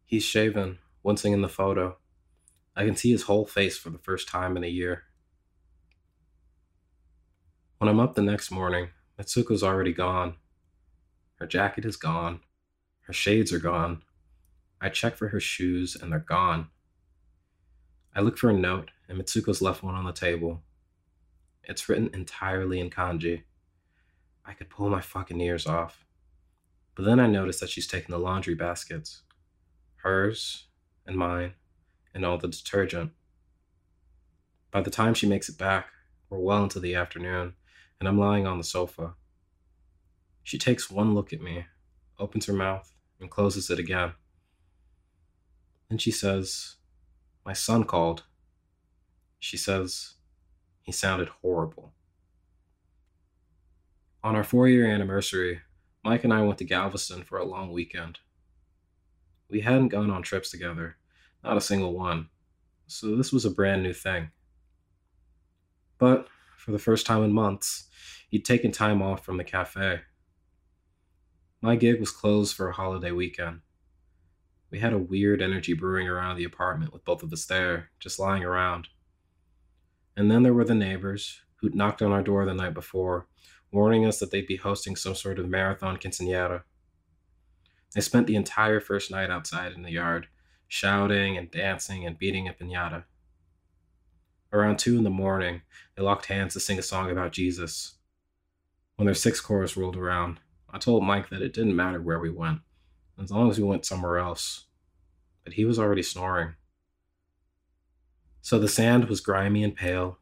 [0.05, 1.99] He's shaven, wincing in the photo.
[2.75, 5.03] I can see his whole face for the first time in a year.
[7.77, 10.35] When I'm up the next morning, Mitsuko's already gone.
[11.35, 12.41] Her jacket is gone.
[13.03, 14.01] Her shades are gone.
[14.81, 16.67] I check for her shoes and they're gone.
[18.13, 20.61] I look for a note and Mitsuko's left one on the table.
[21.63, 23.43] It's written entirely in kanji.
[24.45, 26.05] I could pull my fucking ears off.
[26.95, 29.23] But then I notice that she's taken the laundry baskets
[29.97, 30.65] hers
[31.05, 31.53] and mine
[32.13, 33.11] and all the detergent.
[34.71, 35.87] By the time she makes it back,
[36.29, 37.53] we're well into the afternoon
[37.99, 39.13] and I'm lying on the sofa.
[40.43, 41.65] She takes one look at me,
[42.17, 44.13] opens her mouth, and closes it again.
[45.87, 46.77] Then she says,
[47.45, 48.23] My son called.
[49.39, 50.15] She says,
[50.83, 51.93] He sounded horrible.
[54.23, 55.61] On our four year anniversary,
[56.03, 58.19] Mike and I went to Galveston for a long weekend.
[59.49, 60.97] We hadn't gone on trips together,
[61.43, 62.29] not a single one,
[62.87, 64.31] so this was a brand new thing.
[65.97, 66.27] But
[66.57, 67.89] for the first time in months,
[68.29, 70.01] he'd taken time off from the cafe.
[71.61, 73.61] My gig was closed for a holiday weekend.
[74.71, 78.19] We had a weird energy brewing around the apartment with both of us there, just
[78.19, 78.87] lying around.
[80.15, 83.27] And then there were the neighbors who'd knocked on our door the night before,
[83.71, 86.63] warning us that they'd be hosting some sort of marathon quinceanera.
[87.93, 90.27] They spent the entire first night outside in the yard,
[90.69, 93.03] shouting and dancing and beating a pinata.
[94.53, 95.61] Around two in the morning,
[95.95, 97.95] they locked hands to sing a song about Jesus.
[98.95, 102.29] When their sixth chorus rolled around, I told Mike that it didn't matter where we
[102.29, 102.59] went,
[103.21, 104.65] as long as we went somewhere else.
[105.43, 106.55] But he was already snoring.
[108.41, 110.17] So the sand was grimy and pale.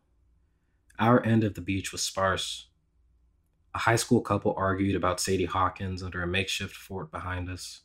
[0.98, 2.68] Our end of the beach was sparse.
[3.74, 7.82] A high school couple argued about Sadie Hawkins under a makeshift fort behind us.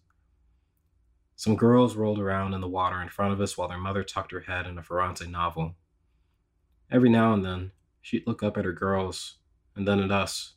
[1.36, 4.32] Some girls rolled around in the water in front of us while their mother tucked
[4.32, 5.74] her head in a Ferrante novel.
[6.90, 9.36] Every now and then, she'd look up at her girls,
[9.74, 10.54] and then at us.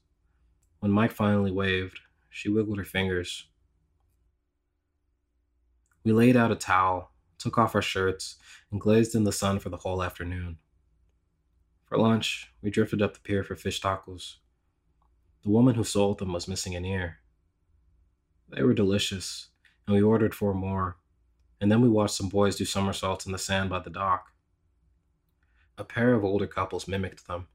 [0.79, 3.46] When Mike finally waved, she wiggled her fingers.
[6.03, 8.37] We laid out a towel, took off our shirts,
[8.71, 10.57] and glazed in the sun for the whole afternoon.
[11.85, 14.35] For lunch, we drifted up the pier for fish tacos.
[15.43, 17.19] The woman who sold them was missing an ear.
[18.49, 19.49] They were delicious,
[19.85, 20.97] and we ordered four more,
[21.59, 24.31] and then we watched some boys do somersaults in the sand by the dock.
[25.77, 27.47] A pair of older couples mimicked them,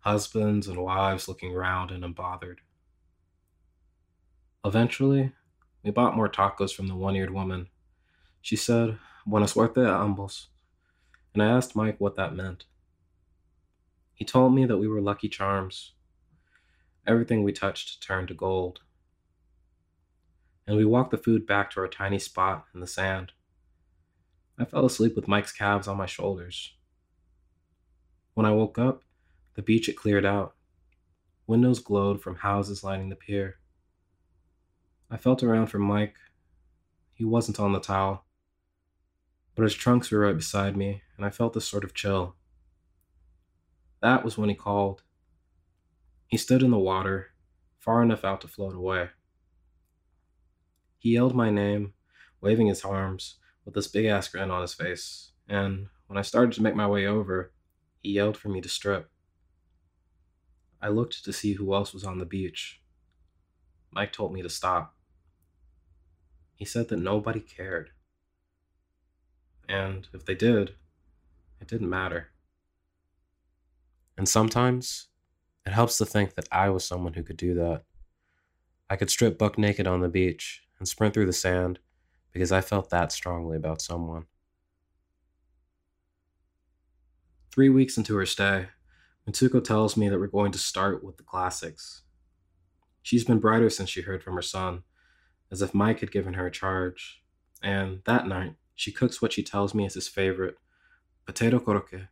[0.00, 2.58] husbands and wives looking round and unbothered.
[4.64, 5.32] Eventually,
[5.82, 7.68] we bought more tacos from the one eared woman.
[8.44, 10.48] She said, Buena suerte a ambos.
[11.32, 12.66] And I asked Mike what that meant.
[14.12, 15.92] He told me that we were lucky charms.
[17.06, 18.80] Everything we touched turned to gold.
[20.66, 23.32] And we walked the food back to our tiny spot in the sand.
[24.58, 26.74] I fell asleep with Mike's calves on my shoulders.
[28.34, 29.04] When I woke up,
[29.54, 30.54] the beach had cleared out.
[31.46, 33.56] Windows glowed from houses lining the pier.
[35.10, 36.16] I felt around for Mike.
[37.14, 38.26] He wasn't on the towel.
[39.54, 42.34] But his trunks were right beside me, and I felt a sort of chill.
[44.00, 45.02] That was when he called.
[46.26, 47.32] He stood in the water,
[47.78, 49.10] far enough out to float away.
[50.98, 51.92] He yelled my name,
[52.40, 56.52] waving his arms, with this big ass grin on his face, and when I started
[56.52, 57.52] to make my way over,
[58.00, 59.10] he yelled for me to strip.
[60.82, 62.80] I looked to see who else was on the beach.
[63.90, 64.94] Mike told me to stop.
[66.56, 67.90] He said that nobody cared.
[69.68, 70.74] And if they did,
[71.60, 72.28] it didn't matter.
[74.16, 75.08] And sometimes
[75.66, 77.82] it helps to think that I was someone who could do that.
[78.88, 81.78] I could strip buck naked on the beach and sprint through the sand
[82.32, 84.26] because I felt that strongly about someone.
[87.50, 88.66] Three weeks into her stay,
[89.28, 92.02] Mitsuko tells me that we're going to start with the classics.
[93.02, 94.82] She's been brighter since she heard from her son,
[95.50, 97.22] as if Mike had given her a charge.
[97.62, 100.56] And that night, she cooks what she tells me is his favorite
[101.26, 102.08] potato korokke,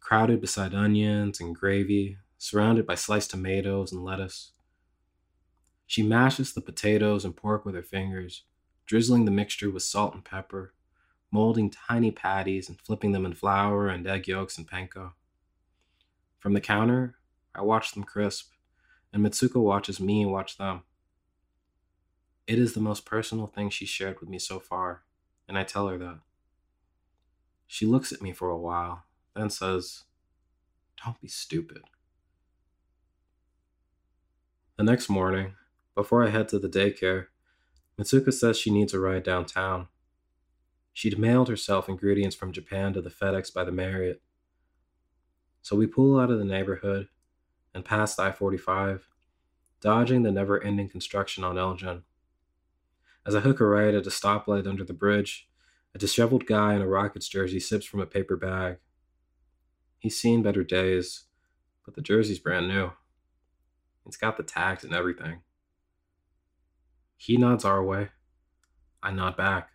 [0.00, 4.52] crowded beside onions and gravy, surrounded by sliced tomatoes and lettuce.
[5.86, 8.44] She mashes the potatoes and pork with her fingers,
[8.86, 10.74] drizzling the mixture with salt and pepper,
[11.30, 15.12] molding tiny patties and flipping them in flour and egg yolks and panko.
[16.38, 17.16] From the counter,
[17.54, 18.52] I watch them crisp,
[19.12, 20.82] and Mitsuko watches me watch them.
[22.46, 25.04] It is the most personal thing she shared with me so far,
[25.48, 26.20] and I tell her that.
[27.66, 29.04] She looks at me for a while,
[29.34, 30.04] then says,
[31.04, 31.82] Don't be stupid.
[34.76, 35.54] The next morning,
[35.94, 37.26] before I head to the daycare,
[37.98, 39.88] Mitsuko says she needs a ride downtown.
[40.92, 44.22] She'd mailed herself ingredients from Japan to the FedEx by the Marriott.
[45.62, 47.08] So we pull out of the neighborhood
[47.74, 49.08] and past I 45,
[49.80, 52.02] dodging the never ending construction on Elgin.
[53.26, 55.48] As I hook a right at a stoplight under the bridge,
[55.94, 58.78] a disheveled guy in a Rockets jersey sips from a paper bag.
[59.98, 61.24] He's seen better days,
[61.84, 62.90] but the jersey's brand new.
[64.04, 65.40] It's got the tags and everything.
[67.16, 68.10] He nods our way.
[69.02, 69.70] I nod back.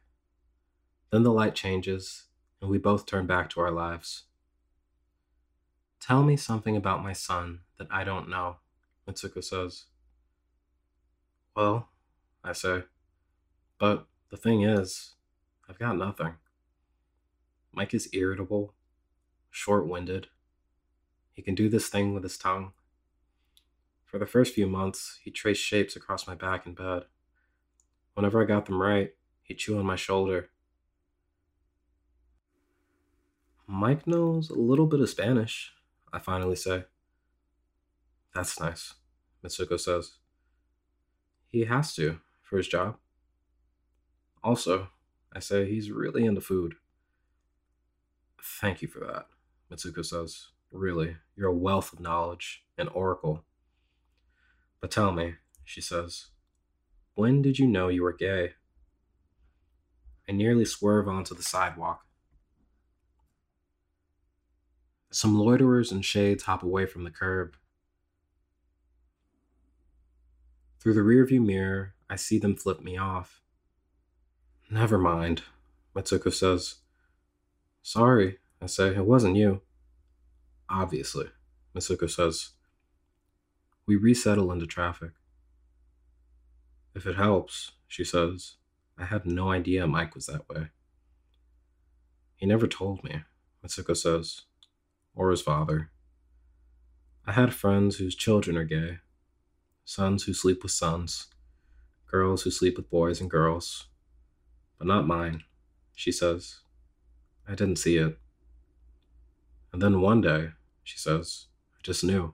[1.12, 2.26] Then the light changes,
[2.62, 4.26] and we both turn back to our lives.
[6.00, 8.58] Tell me something about my son that I don't know,
[9.08, 9.86] Mitsuko says.
[11.56, 11.90] Well,
[12.44, 12.84] I say.
[13.80, 15.16] But the thing is,
[15.68, 16.36] I've got nothing.
[17.72, 18.74] Mike is irritable,
[19.50, 20.28] short winded.
[21.34, 22.74] He can do this thing with his tongue.
[24.06, 27.04] For the first few months, he traced shapes across my back in bed.
[28.16, 29.14] Whenever I got them right,
[29.44, 30.50] he'd chew on my shoulder.
[33.66, 35.72] Mike knows a little bit of Spanish,
[36.12, 36.86] I finally say.
[38.34, 38.96] That's nice,
[39.44, 40.18] Mitsuko says.
[41.48, 42.98] He has to, for his job.
[44.44, 44.90] Also,
[45.34, 46.76] I say he's really into food.
[48.42, 49.28] Thank you for that,
[49.72, 50.48] Mitsuko says.
[50.72, 53.44] Really, you're a wealth of knowledge, an oracle.
[54.82, 56.28] But tell me, she says,
[57.16, 58.54] when did you know you were gay?
[60.28, 62.06] I nearly swerve onto the sidewalk.
[65.12, 67.56] Some loiterers in shades hop away from the curb.
[70.80, 73.42] Through the rearview mirror, I see them flip me off.
[74.72, 75.42] Never mind,
[75.96, 76.76] Mitsuko says.
[77.82, 79.62] Sorry, I say, it wasn't you.
[80.70, 81.26] Obviously,
[81.76, 82.50] Mitsuko says.
[83.88, 85.14] We resettle into traffic.
[86.94, 88.58] If it helps, she says,
[88.96, 90.68] I had no idea Mike was that way.
[92.36, 93.24] He never told me,
[93.66, 94.44] Mitsuko says,
[95.16, 95.90] or his father.
[97.26, 99.00] I had friends whose children are gay,
[99.84, 101.28] sons who sleep with sons,
[102.06, 103.89] girls who sleep with boys and girls,
[104.80, 105.44] but not mine,
[105.94, 106.62] she says.
[107.48, 108.18] I didn't see it.
[109.72, 110.50] And then one day,
[110.84, 112.34] she says, I just knew.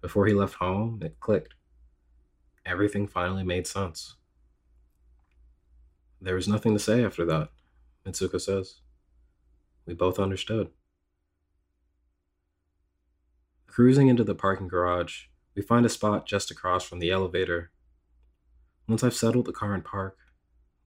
[0.00, 1.54] Before he left home, it clicked.
[2.64, 4.16] Everything finally made sense.
[6.20, 7.48] There was nothing to say after that,
[8.06, 8.76] Mitsuko says.
[9.86, 10.68] We both understood.
[13.66, 15.24] Cruising into the parking garage,
[15.56, 17.70] we find a spot just across from the elevator.
[18.86, 20.18] Once I've settled the car in park,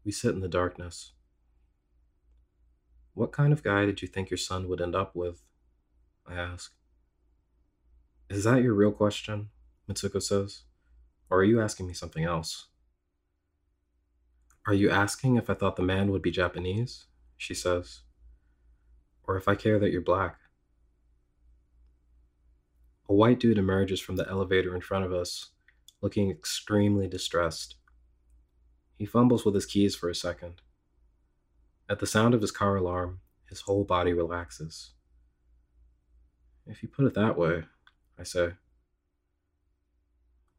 [0.06, 1.14] we sit in the darkness.
[3.12, 5.42] What kind of guy did you think your son would end up with?
[6.24, 6.72] I ask.
[8.30, 9.48] Is that your real question?
[9.90, 10.62] Mitsuko says.
[11.28, 12.68] Or are you asking me something else?
[14.64, 17.06] Are you asking if I thought the man would be Japanese?
[17.36, 18.02] She says.
[19.24, 20.38] Or if I care that you're black?
[23.08, 25.50] A white dude emerges from the elevator in front of us,
[26.00, 27.74] looking extremely distressed.
[28.96, 30.62] He fumbles with his keys for a second.
[31.88, 34.92] At the sound of his car alarm, his whole body relaxes.
[36.66, 37.64] If you put it that way,
[38.18, 38.52] I say.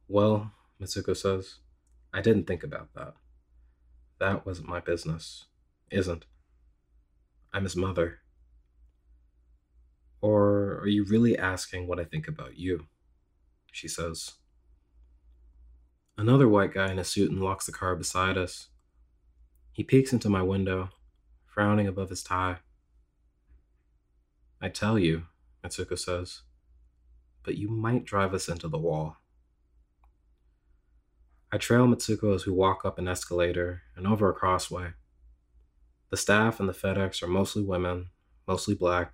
[0.08, 1.56] Well, Mitsuko says,
[2.14, 3.16] I didn't think about that.
[4.20, 5.46] That wasn't my business.
[5.92, 6.26] Isn't.
[7.54, 8.20] I'm his mother.
[10.22, 12.86] Or are you really asking what I think about you?
[13.72, 14.34] She says.
[16.18, 18.70] Another white guy in a suit unlocks the car beside us.
[19.72, 20.90] He peeks into my window,
[21.46, 22.58] frowning above his tie.
[24.60, 25.26] I tell you,
[25.64, 26.42] Mitsuko says,
[27.44, 29.18] but you might drive us into the wall.
[31.52, 34.94] I trail Mitsuko as we walk up an escalator and over a crossway.
[36.10, 38.10] The staff and the FedEx are mostly women,
[38.48, 39.14] mostly black.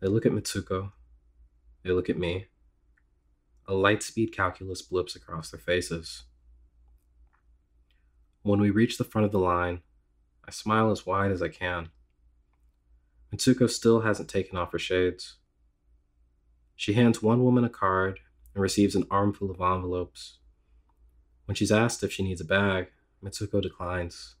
[0.00, 0.92] They look at Mitsuko.
[1.82, 2.48] They look at me.
[3.66, 6.24] A light speed calculus blips across their faces.
[8.42, 9.80] When we reach the front of the line,
[10.46, 11.88] I smile as wide as I can.
[13.32, 15.36] Mitsuko still hasn't taken off her shades.
[16.76, 18.20] She hands one woman a card
[18.54, 20.38] and receives an armful of envelopes.
[21.46, 22.88] When she's asked if she needs a bag,
[23.22, 24.34] Mitsuko declines.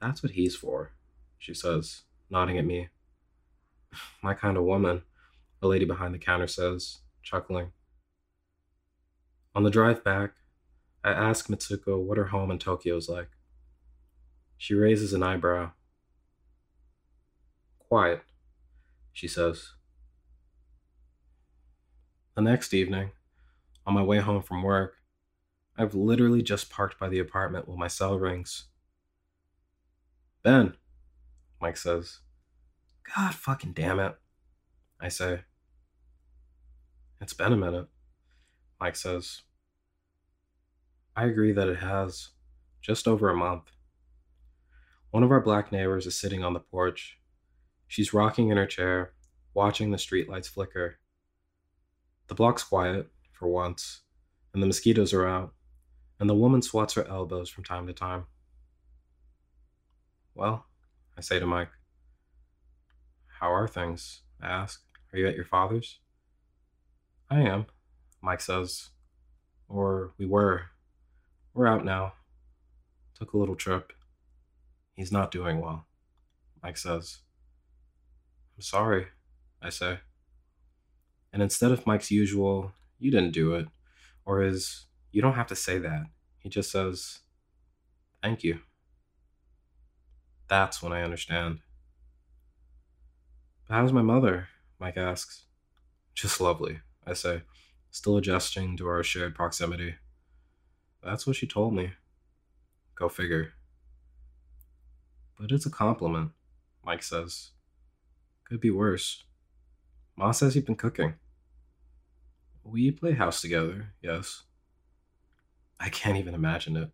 [0.00, 0.92] That's what he's for,
[1.38, 2.88] she says, nodding at me.
[4.22, 5.02] My kind of woman,
[5.62, 7.72] a lady behind the counter says, chuckling.
[9.54, 10.34] On the drive back,
[11.02, 13.30] I ask Mitsuko what her home in Tokyo is like.
[14.56, 15.72] She raises an eyebrow.
[17.78, 18.22] Quiet,
[19.12, 19.72] she says.
[22.34, 23.10] The next evening,
[23.86, 24.94] on my way home from work,
[25.76, 28.64] I've literally just parked by the apartment when my cell rings.
[30.42, 30.74] Ben,
[31.60, 32.20] Mike says.
[33.14, 34.14] God fucking damn it,
[35.00, 35.40] I say.
[37.20, 37.88] It's been a minute,
[38.80, 39.42] Mike says.
[41.16, 42.30] I agree that it has.
[42.82, 43.70] Just over a month.
[45.10, 47.18] One of our black neighbors is sitting on the porch.
[47.86, 49.12] She's rocking in her chair,
[49.54, 50.98] watching the streetlights flicker.
[52.26, 54.02] The block's quiet, for once,
[54.52, 55.54] and the mosquitoes are out,
[56.18, 58.26] and the woman swats her elbows from time to time.
[60.34, 60.66] Well,
[61.16, 61.70] I say to Mike,
[63.40, 64.22] How are things?
[64.42, 64.82] I ask.
[65.12, 66.00] Are you at your father's?
[67.34, 67.66] I am,
[68.22, 68.90] Mike says.
[69.68, 70.66] Or we were.
[71.52, 72.12] We're out now.
[73.18, 73.92] Took a little trip.
[74.94, 75.86] He's not doing well,
[76.62, 77.18] Mike says.
[78.56, 79.08] I'm sorry,
[79.60, 79.98] I say.
[81.32, 82.70] And instead of Mike's usual,
[83.00, 83.66] you didn't do it,
[84.24, 86.06] or his, you don't have to say that,
[86.38, 87.18] he just says,
[88.22, 88.60] thank you.
[90.46, 91.58] That's when I understand.
[93.66, 94.48] But how's my mother?
[94.78, 95.46] Mike asks.
[96.14, 97.42] Just lovely, I say,
[97.90, 99.96] still adjusting to our shared proximity.
[101.02, 101.92] That's what she told me.
[102.94, 103.52] Go figure.
[105.38, 106.30] But it's a compliment,
[106.84, 107.50] Mike says.
[108.44, 109.24] Could be worse.
[110.16, 111.14] Ma says you've been cooking.
[112.62, 114.44] We play house together, yes.
[115.78, 116.90] I can't even imagine it.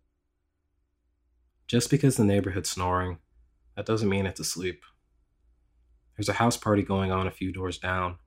[1.67, 3.19] Just because the neighborhood's snoring,
[3.77, 4.83] that doesn't mean it's asleep.
[6.17, 8.17] There's a house party going on a few doors down.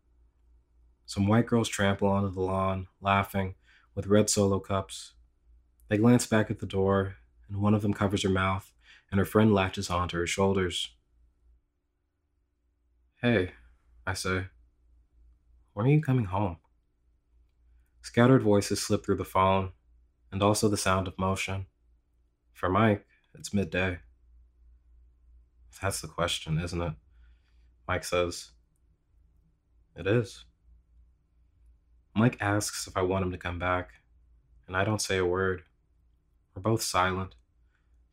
[1.06, 3.54] Some white girls trample onto the lawn, laughing,
[3.94, 5.12] with red solo cups.
[5.88, 7.16] They glance back at the door,
[7.48, 8.72] and one of them covers her mouth,
[9.10, 10.90] and her friend latches onto her shoulders.
[13.20, 13.52] Hey,
[14.06, 14.46] I say,
[15.74, 16.58] when are you coming home?
[18.00, 19.72] Scattered voices slip through the phone,
[20.30, 21.66] and also the sound of motion.
[22.52, 23.98] For Mike, it's midday.
[25.82, 26.92] That's the question, isn't it?
[27.88, 28.52] Mike says.
[29.96, 30.44] It is.
[32.14, 33.90] Mike asks if I want him to come back,
[34.66, 35.62] and I don't say a word.
[36.54, 37.34] We're both silent,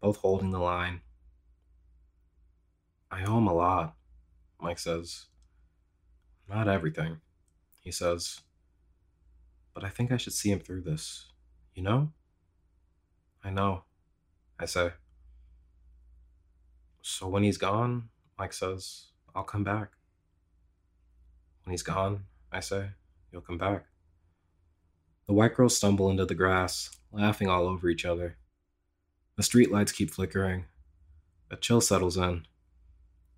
[0.02, 1.02] both holding the line.
[3.12, 3.95] I owe him a lot,
[4.60, 5.26] Mike says.
[6.49, 7.22] Not everything,
[7.80, 8.41] he says
[9.74, 11.28] but I think I should see him through this.
[11.76, 12.12] You know?
[13.43, 13.84] I know,
[14.60, 14.91] I say.
[17.02, 19.91] So when he's gone, Mike says, I'll come back.
[21.64, 22.89] When he's gone, I say,
[23.32, 23.86] you'll come back.
[25.32, 28.36] The white girls stumble into the grass, laughing all over each other.
[29.38, 30.66] The streetlights keep flickering.
[31.50, 32.46] A chill settles in,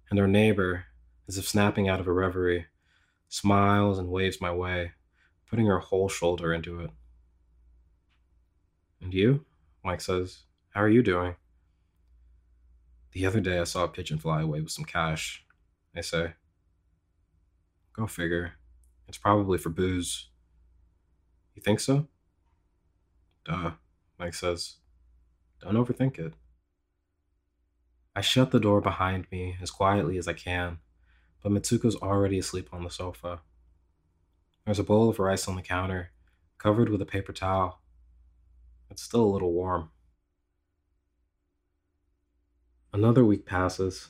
[0.10, 0.86] and our neighbor,
[1.28, 2.66] as if snapping out of a reverie,
[3.30, 4.94] smiles and waves my way
[5.48, 6.90] putting her whole shoulder into it.
[9.00, 9.46] And you?
[9.86, 11.36] Mike says, How are you doing?
[13.12, 15.46] The other day I saw a pigeon fly away with some cash.
[15.96, 16.34] I say,
[17.96, 18.54] Go figure.
[19.08, 20.30] It's probably for booze.
[21.56, 22.08] You think so?
[23.46, 23.72] Duh,
[24.20, 24.76] Mike says.
[25.62, 26.34] Don't overthink it.
[28.16, 30.78] I shut the door behind me as quietly as I can,
[31.42, 33.42] but Mitsuko's already asleep on the sofa.
[34.66, 36.12] There's a bowl of rice on the counter,
[36.58, 37.82] covered with a paper towel.
[38.90, 39.90] It's still a little warm.
[42.94, 44.10] Another week passes,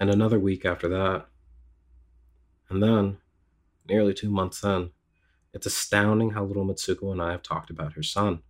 [0.00, 1.26] and another week after that.
[2.70, 3.18] And then,
[3.86, 4.90] nearly two months in,
[5.56, 8.40] it's astounding how little Mitsuko and I have talked about her son.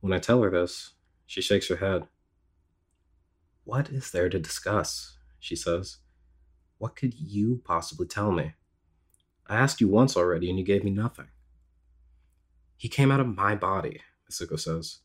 [0.00, 0.90] When I tell her this,
[1.24, 2.06] she shakes her head.
[3.64, 5.16] What is there to discuss?
[5.40, 5.96] She says.
[6.76, 8.52] What could you possibly tell me?
[9.46, 11.28] I asked you once already and you gave me nothing.
[12.76, 14.98] He came out of my body, Mitsuko says.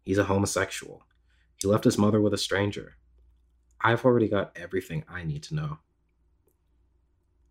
[0.00, 1.04] He's a homosexual.
[1.56, 2.94] He left his mother with a stranger.
[3.82, 5.78] I've already got everything I need to know.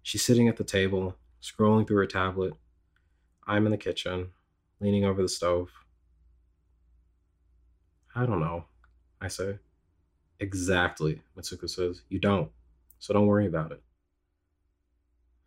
[0.02, 2.56] She's sitting at the table, scrolling through her tablet.
[3.48, 4.30] I'm in the kitchen,
[4.80, 5.70] leaning over the stove.
[8.16, 8.66] I don't know,
[9.22, 9.58] I say.
[10.40, 12.02] Exactly, Mitsuko says.
[12.10, 12.50] You don't,
[13.00, 13.82] so don't worry about it.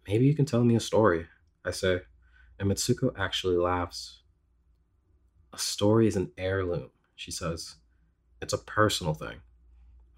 [0.07, 1.27] Maybe you can tell me a story,
[1.65, 2.01] I say,
[2.59, 4.21] and Mitsuko actually laughs.
[5.53, 7.77] A story is an heirloom, she says.
[8.43, 9.37] It's a personal thing.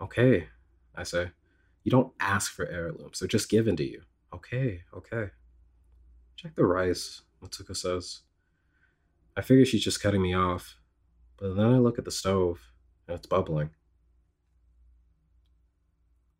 [0.00, 0.48] Okay,
[0.94, 1.30] I say.
[1.84, 4.02] You don't ask for heirlooms, they're just given to you.
[4.34, 5.30] Okay, okay.
[6.36, 8.20] Check the rice, Mitsuko says.
[9.36, 10.76] I figure she's just cutting me off,
[11.36, 12.72] but then I look at the stove
[13.06, 13.70] and it's bubbling.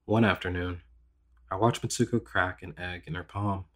[0.07, 0.83] One afternoon,
[1.51, 3.67] I watch Mitsuko crack an egg in her palm.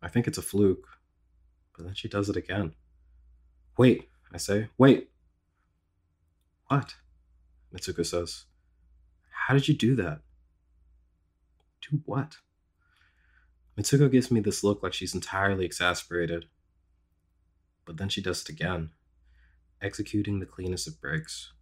[0.00, 0.86] I think it's a fluke,
[1.76, 2.74] but then she does it again.
[3.76, 5.10] Wait, I say, wait.
[6.68, 6.94] What?
[7.74, 8.44] Mitsuko says.
[9.30, 10.20] How did you do that?
[11.80, 12.36] Do what?
[13.78, 16.46] Mitsuko gives me this look like she's entirely exasperated.
[17.84, 18.90] But then she does it again,
[19.80, 21.52] executing the cleanest of breaks.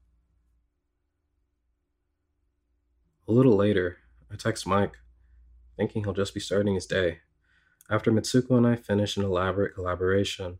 [3.28, 3.98] A little later,
[4.32, 4.96] I text Mike,
[5.76, 7.18] thinking he'll just be starting his day.
[7.90, 10.58] After Mitsuko and I finish an elaborate collaboration,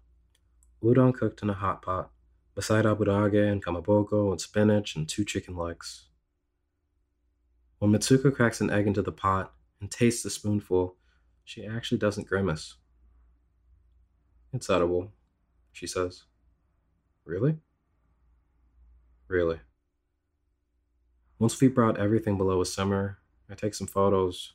[0.83, 2.11] udon cooked in a hot pot,
[2.55, 6.09] beside aburage and kamaboko and spinach and two chicken legs.
[7.79, 10.97] When Mitsuko cracks an egg into the pot and tastes a spoonful,
[11.47, 12.75] she actually doesn't grimace.
[14.53, 15.13] It's edible,
[15.73, 16.25] she says.
[17.25, 17.59] Really?
[19.29, 19.61] Really.
[21.39, 23.19] Once we brought everything below a simmer,
[23.49, 24.55] I take some photos.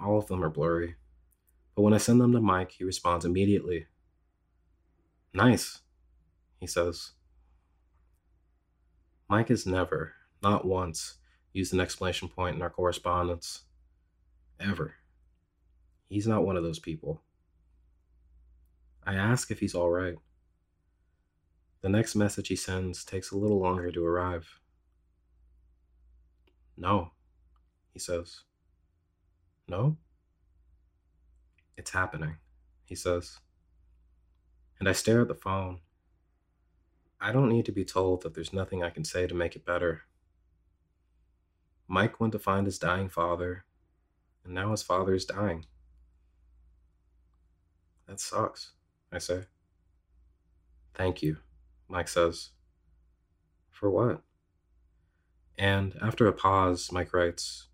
[0.00, 0.96] All of them are blurry.
[1.74, 3.86] But when I send them to Mike, he responds immediately.
[5.32, 5.80] Nice,
[6.58, 7.12] he says.
[9.26, 10.12] Mike has never,
[10.42, 11.16] not once,
[11.54, 13.62] used an exclamation point in our correspondence.
[14.60, 14.96] Ever.
[16.10, 17.22] He's not one of those people.
[19.06, 20.16] I ask if he's all right.
[21.82, 24.58] The next message he sends takes a little longer to arrive.
[26.76, 27.12] No,
[27.92, 28.40] he says.
[29.68, 29.96] No?
[31.76, 32.36] It's happening,
[32.84, 33.38] he says.
[34.80, 35.78] And I stare at the phone.
[37.20, 39.64] I don't need to be told that there's nothing I can say to make it
[39.64, 40.02] better.
[41.86, 43.64] Mike went to find his dying father,
[44.44, 45.66] and now his father is dying.
[48.10, 48.72] That sucks,
[49.12, 49.44] I say.
[50.94, 51.36] Thank you,
[51.88, 52.50] Mike says.
[53.70, 54.22] For what?
[55.56, 57.68] And after a pause, Mike writes,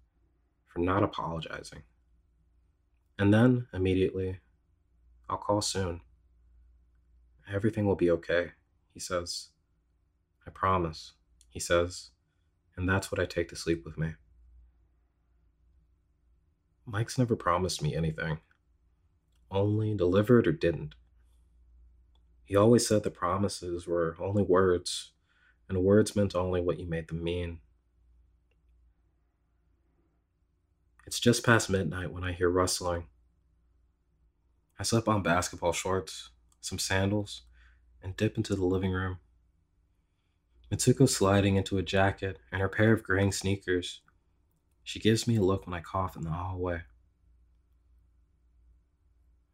[0.66, 1.84] for not apologizing.
[3.18, 4.41] And then, immediately,
[5.26, 6.03] I'll call soon.
[7.51, 8.51] Everything will be okay,
[8.93, 9.49] he says.
[10.47, 11.14] I promise,
[11.49, 12.11] he says,
[12.76, 14.16] and that's what I take to sleep with me.
[16.84, 18.41] Mike's never promised me anything,
[19.51, 20.95] only delivered or didn't.
[22.45, 25.11] He always said the promises were only words,
[25.69, 27.59] and words meant only what you made them mean.
[31.07, 33.07] It's just past midnight when I hear rustling.
[34.79, 36.31] I slip on basketball shorts,
[36.61, 37.43] some sandals,
[38.03, 39.19] and dip into the living room.
[40.71, 44.01] Mitsuko's sliding into a jacket and her pair of graying sneakers.
[44.83, 46.83] She gives me a look when I cough in the hallway.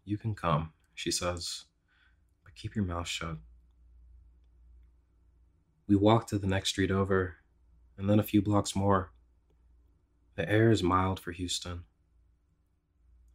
[0.05, 1.65] You can come, she says,
[2.43, 3.37] but keep your mouth shut.
[5.87, 7.37] We walk to the next street over,
[7.97, 9.13] and then a few blocks more.
[10.35, 11.85] The air is mild for Houston,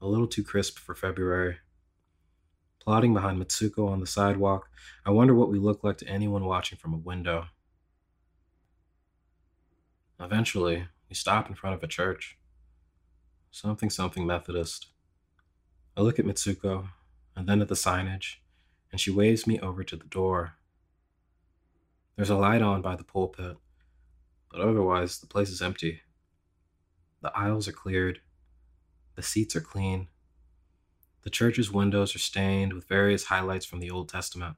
[0.02, 1.58] a little too crisp for February.
[2.80, 4.70] Plodding behind Mitsuko on the sidewalk,
[5.06, 7.48] I wonder what we look like to anyone watching from a window.
[10.20, 12.38] Eventually, we stop in front of a church.
[13.52, 14.88] Something something Methodist.
[15.98, 16.90] I look at Mitsuko
[17.36, 18.36] and then at the signage,
[18.92, 20.54] and she waves me over to the door.
[22.16, 23.58] There's a light on by the pulpit,
[24.52, 26.02] but otherwise the place is empty.
[27.22, 28.22] The aisles are cleared.
[29.16, 30.08] The seats are clean.
[31.24, 34.56] The church's windows are stained with various highlights from the Old Testament.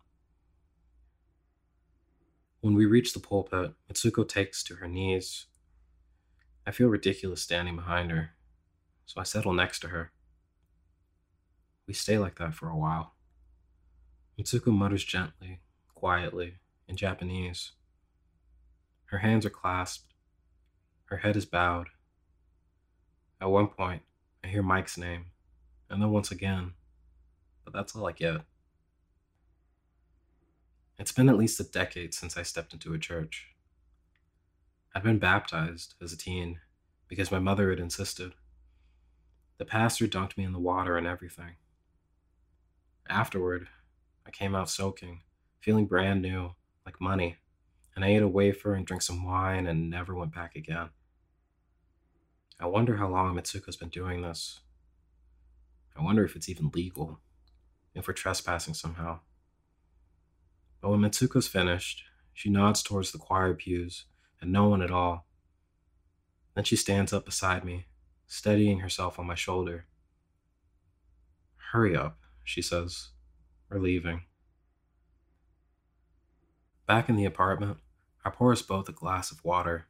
[2.59, 5.45] When we reach the pulpit, Mitsuko takes to her knees.
[6.67, 8.31] I feel ridiculous standing behind her,
[9.05, 10.11] so I settle next to her.
[11.89, 13.15] We stay like that for a while.
[14.37, 15.61] Mitsuko mutters gently,
[15.95, 17.71] quietly, in Japanese.
[19.05, 20.13] Her hands are clasped.
[21.05, 21.87] Her head is bowed.
[23.41, 24.03] At one point,
[24.43, 25.31] I hear Mike's name,
[25.89, 26.73] and then once again,
[27.65, 28.41] but that's all I get.
[30.99, 33.47] It's been at least a decade since I stepped into a church.
[34.93, 36.59] I'd been baptized as a teen
[37.07, 38.33] because my mother had insisted.
[39.57, 41.55] The pastor dunked me in the water and everything.
[43.09, 43.67] Afterward,
[44.27, 45.23] I came out soaking,
[45.59, 46.51] feeling brand new,
[46.85, 47.37] like money,
[47.95, 50.89] and I ate a wafer and drank some wine and never went back again.
[52.59, 54.59] I wonder how long Mitsuko's been doing this.
[55.97, 57.19] I wonder if it's even legal,
[57.95, 59.21] if we're trespassing somehow.
[60.79, 64.05] But when Mitsuko's finished, she nods towards the choir pews
[64.39, 65.25] and no one at all.
[66.53, 67.87] Then she stands up beside me,
[68.27, 69.85] steadying herself on my shoulder.
[71.71, 72.19] Hurry up,
[72.49, 73.09] she says.
[73.69, 74.23] We're leaving.
[76.87, 77.77] Back in the apartment,
[78.25, 79.85] I pour us both a glass of water.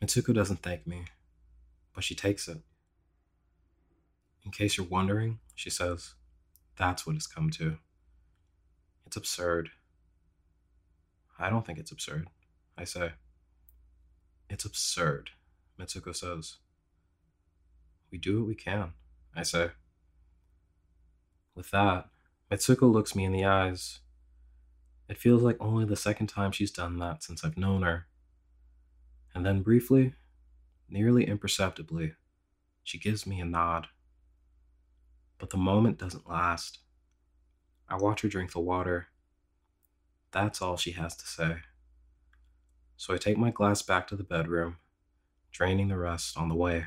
[0.00, 1.06] Mitsuko doesn't thank me,
[1.92, 2.58] but she takes it.
[4.44, 6.14] In case you're wondering, she says,
[6.76, 7.78] that's what it's come to.
[9.04, 9.70] It's absurd.
[11.40, 12.28] I don't think it's absurd,
[12.78, 13.14] I say.
[14.48, 15.30] It's absurd,
[15.76, 16.58] Mitsuko says.
[18.12, 18.92] We do what we can,
[19.34, 19.70] I say.
[21.54, 22.08] With that,
[22.50, 24.00] Mitsuko looks me in the eyes.
[25.08, 28.06] It feels like only the second time she's done that since I've known her.
[29.34, 30.14] And then briefly,
[30.88, 32.14] nearly imperceptibly,
[32.82, 33.88] she gives me a nod.
[35.38, 36.78] But the moment doesn't last.
[37.88, 39.08] I watch her drink the water.
[40.32, 41.56] That's all she has to say.
[42.96, 44.78] So I take my glass back to the bedroom,
[45.52, 46.86] draining the rest on the way.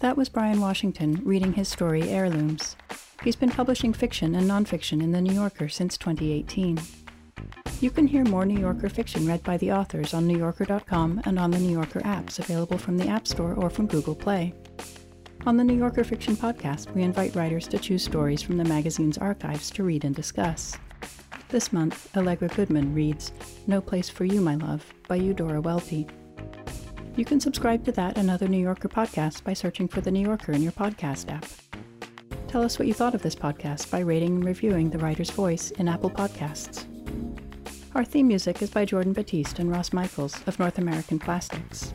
[0.00, 2.74] That was Bryan Washington reading his story Heirlooms.
[3.22, 6.80] He's been publishing fiction and nonfiction in The New Yorker since 2018.
[7.82, 11.50] You can hear more New Yorker fiction read by the authors on NewYorker.com and on
[11.50, 14.54] the New Yorker apps available from the App Store or from Google Play.
[15.44, 19.18] On the New Yorker Fiction Podcast, we invite writers to choose stories from the magazine's
[19.18, 20.78] archives to read and discuss.
[21.50, 23.32] This month, Allegra Goodman reads
[23.66, 26.06] No Place for You, My Love by Eudora Welty.
[27.16, 30.20] You can subscribe to that and other New Yorker podcasts by searching for The New
[30.26, 31.44] Yorker in your podcast app.
[32.48, 35.70] Tell us what you thought of this podcast by rating and reviewing The Writer's Voice
[35.72, 36.86] in Apple Podcasts.
[37.94, 41.92] Our theme music is by Jordan Batiste and Ross Michaels of North American Plastics.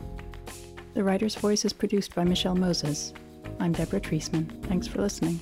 [0.94, 3.12] The Writer's Voice is produced by Michelle Moses.
[3.58, 4.62] I'm Deborah Treisman.
[4.66, 5.40] Thanks for listening.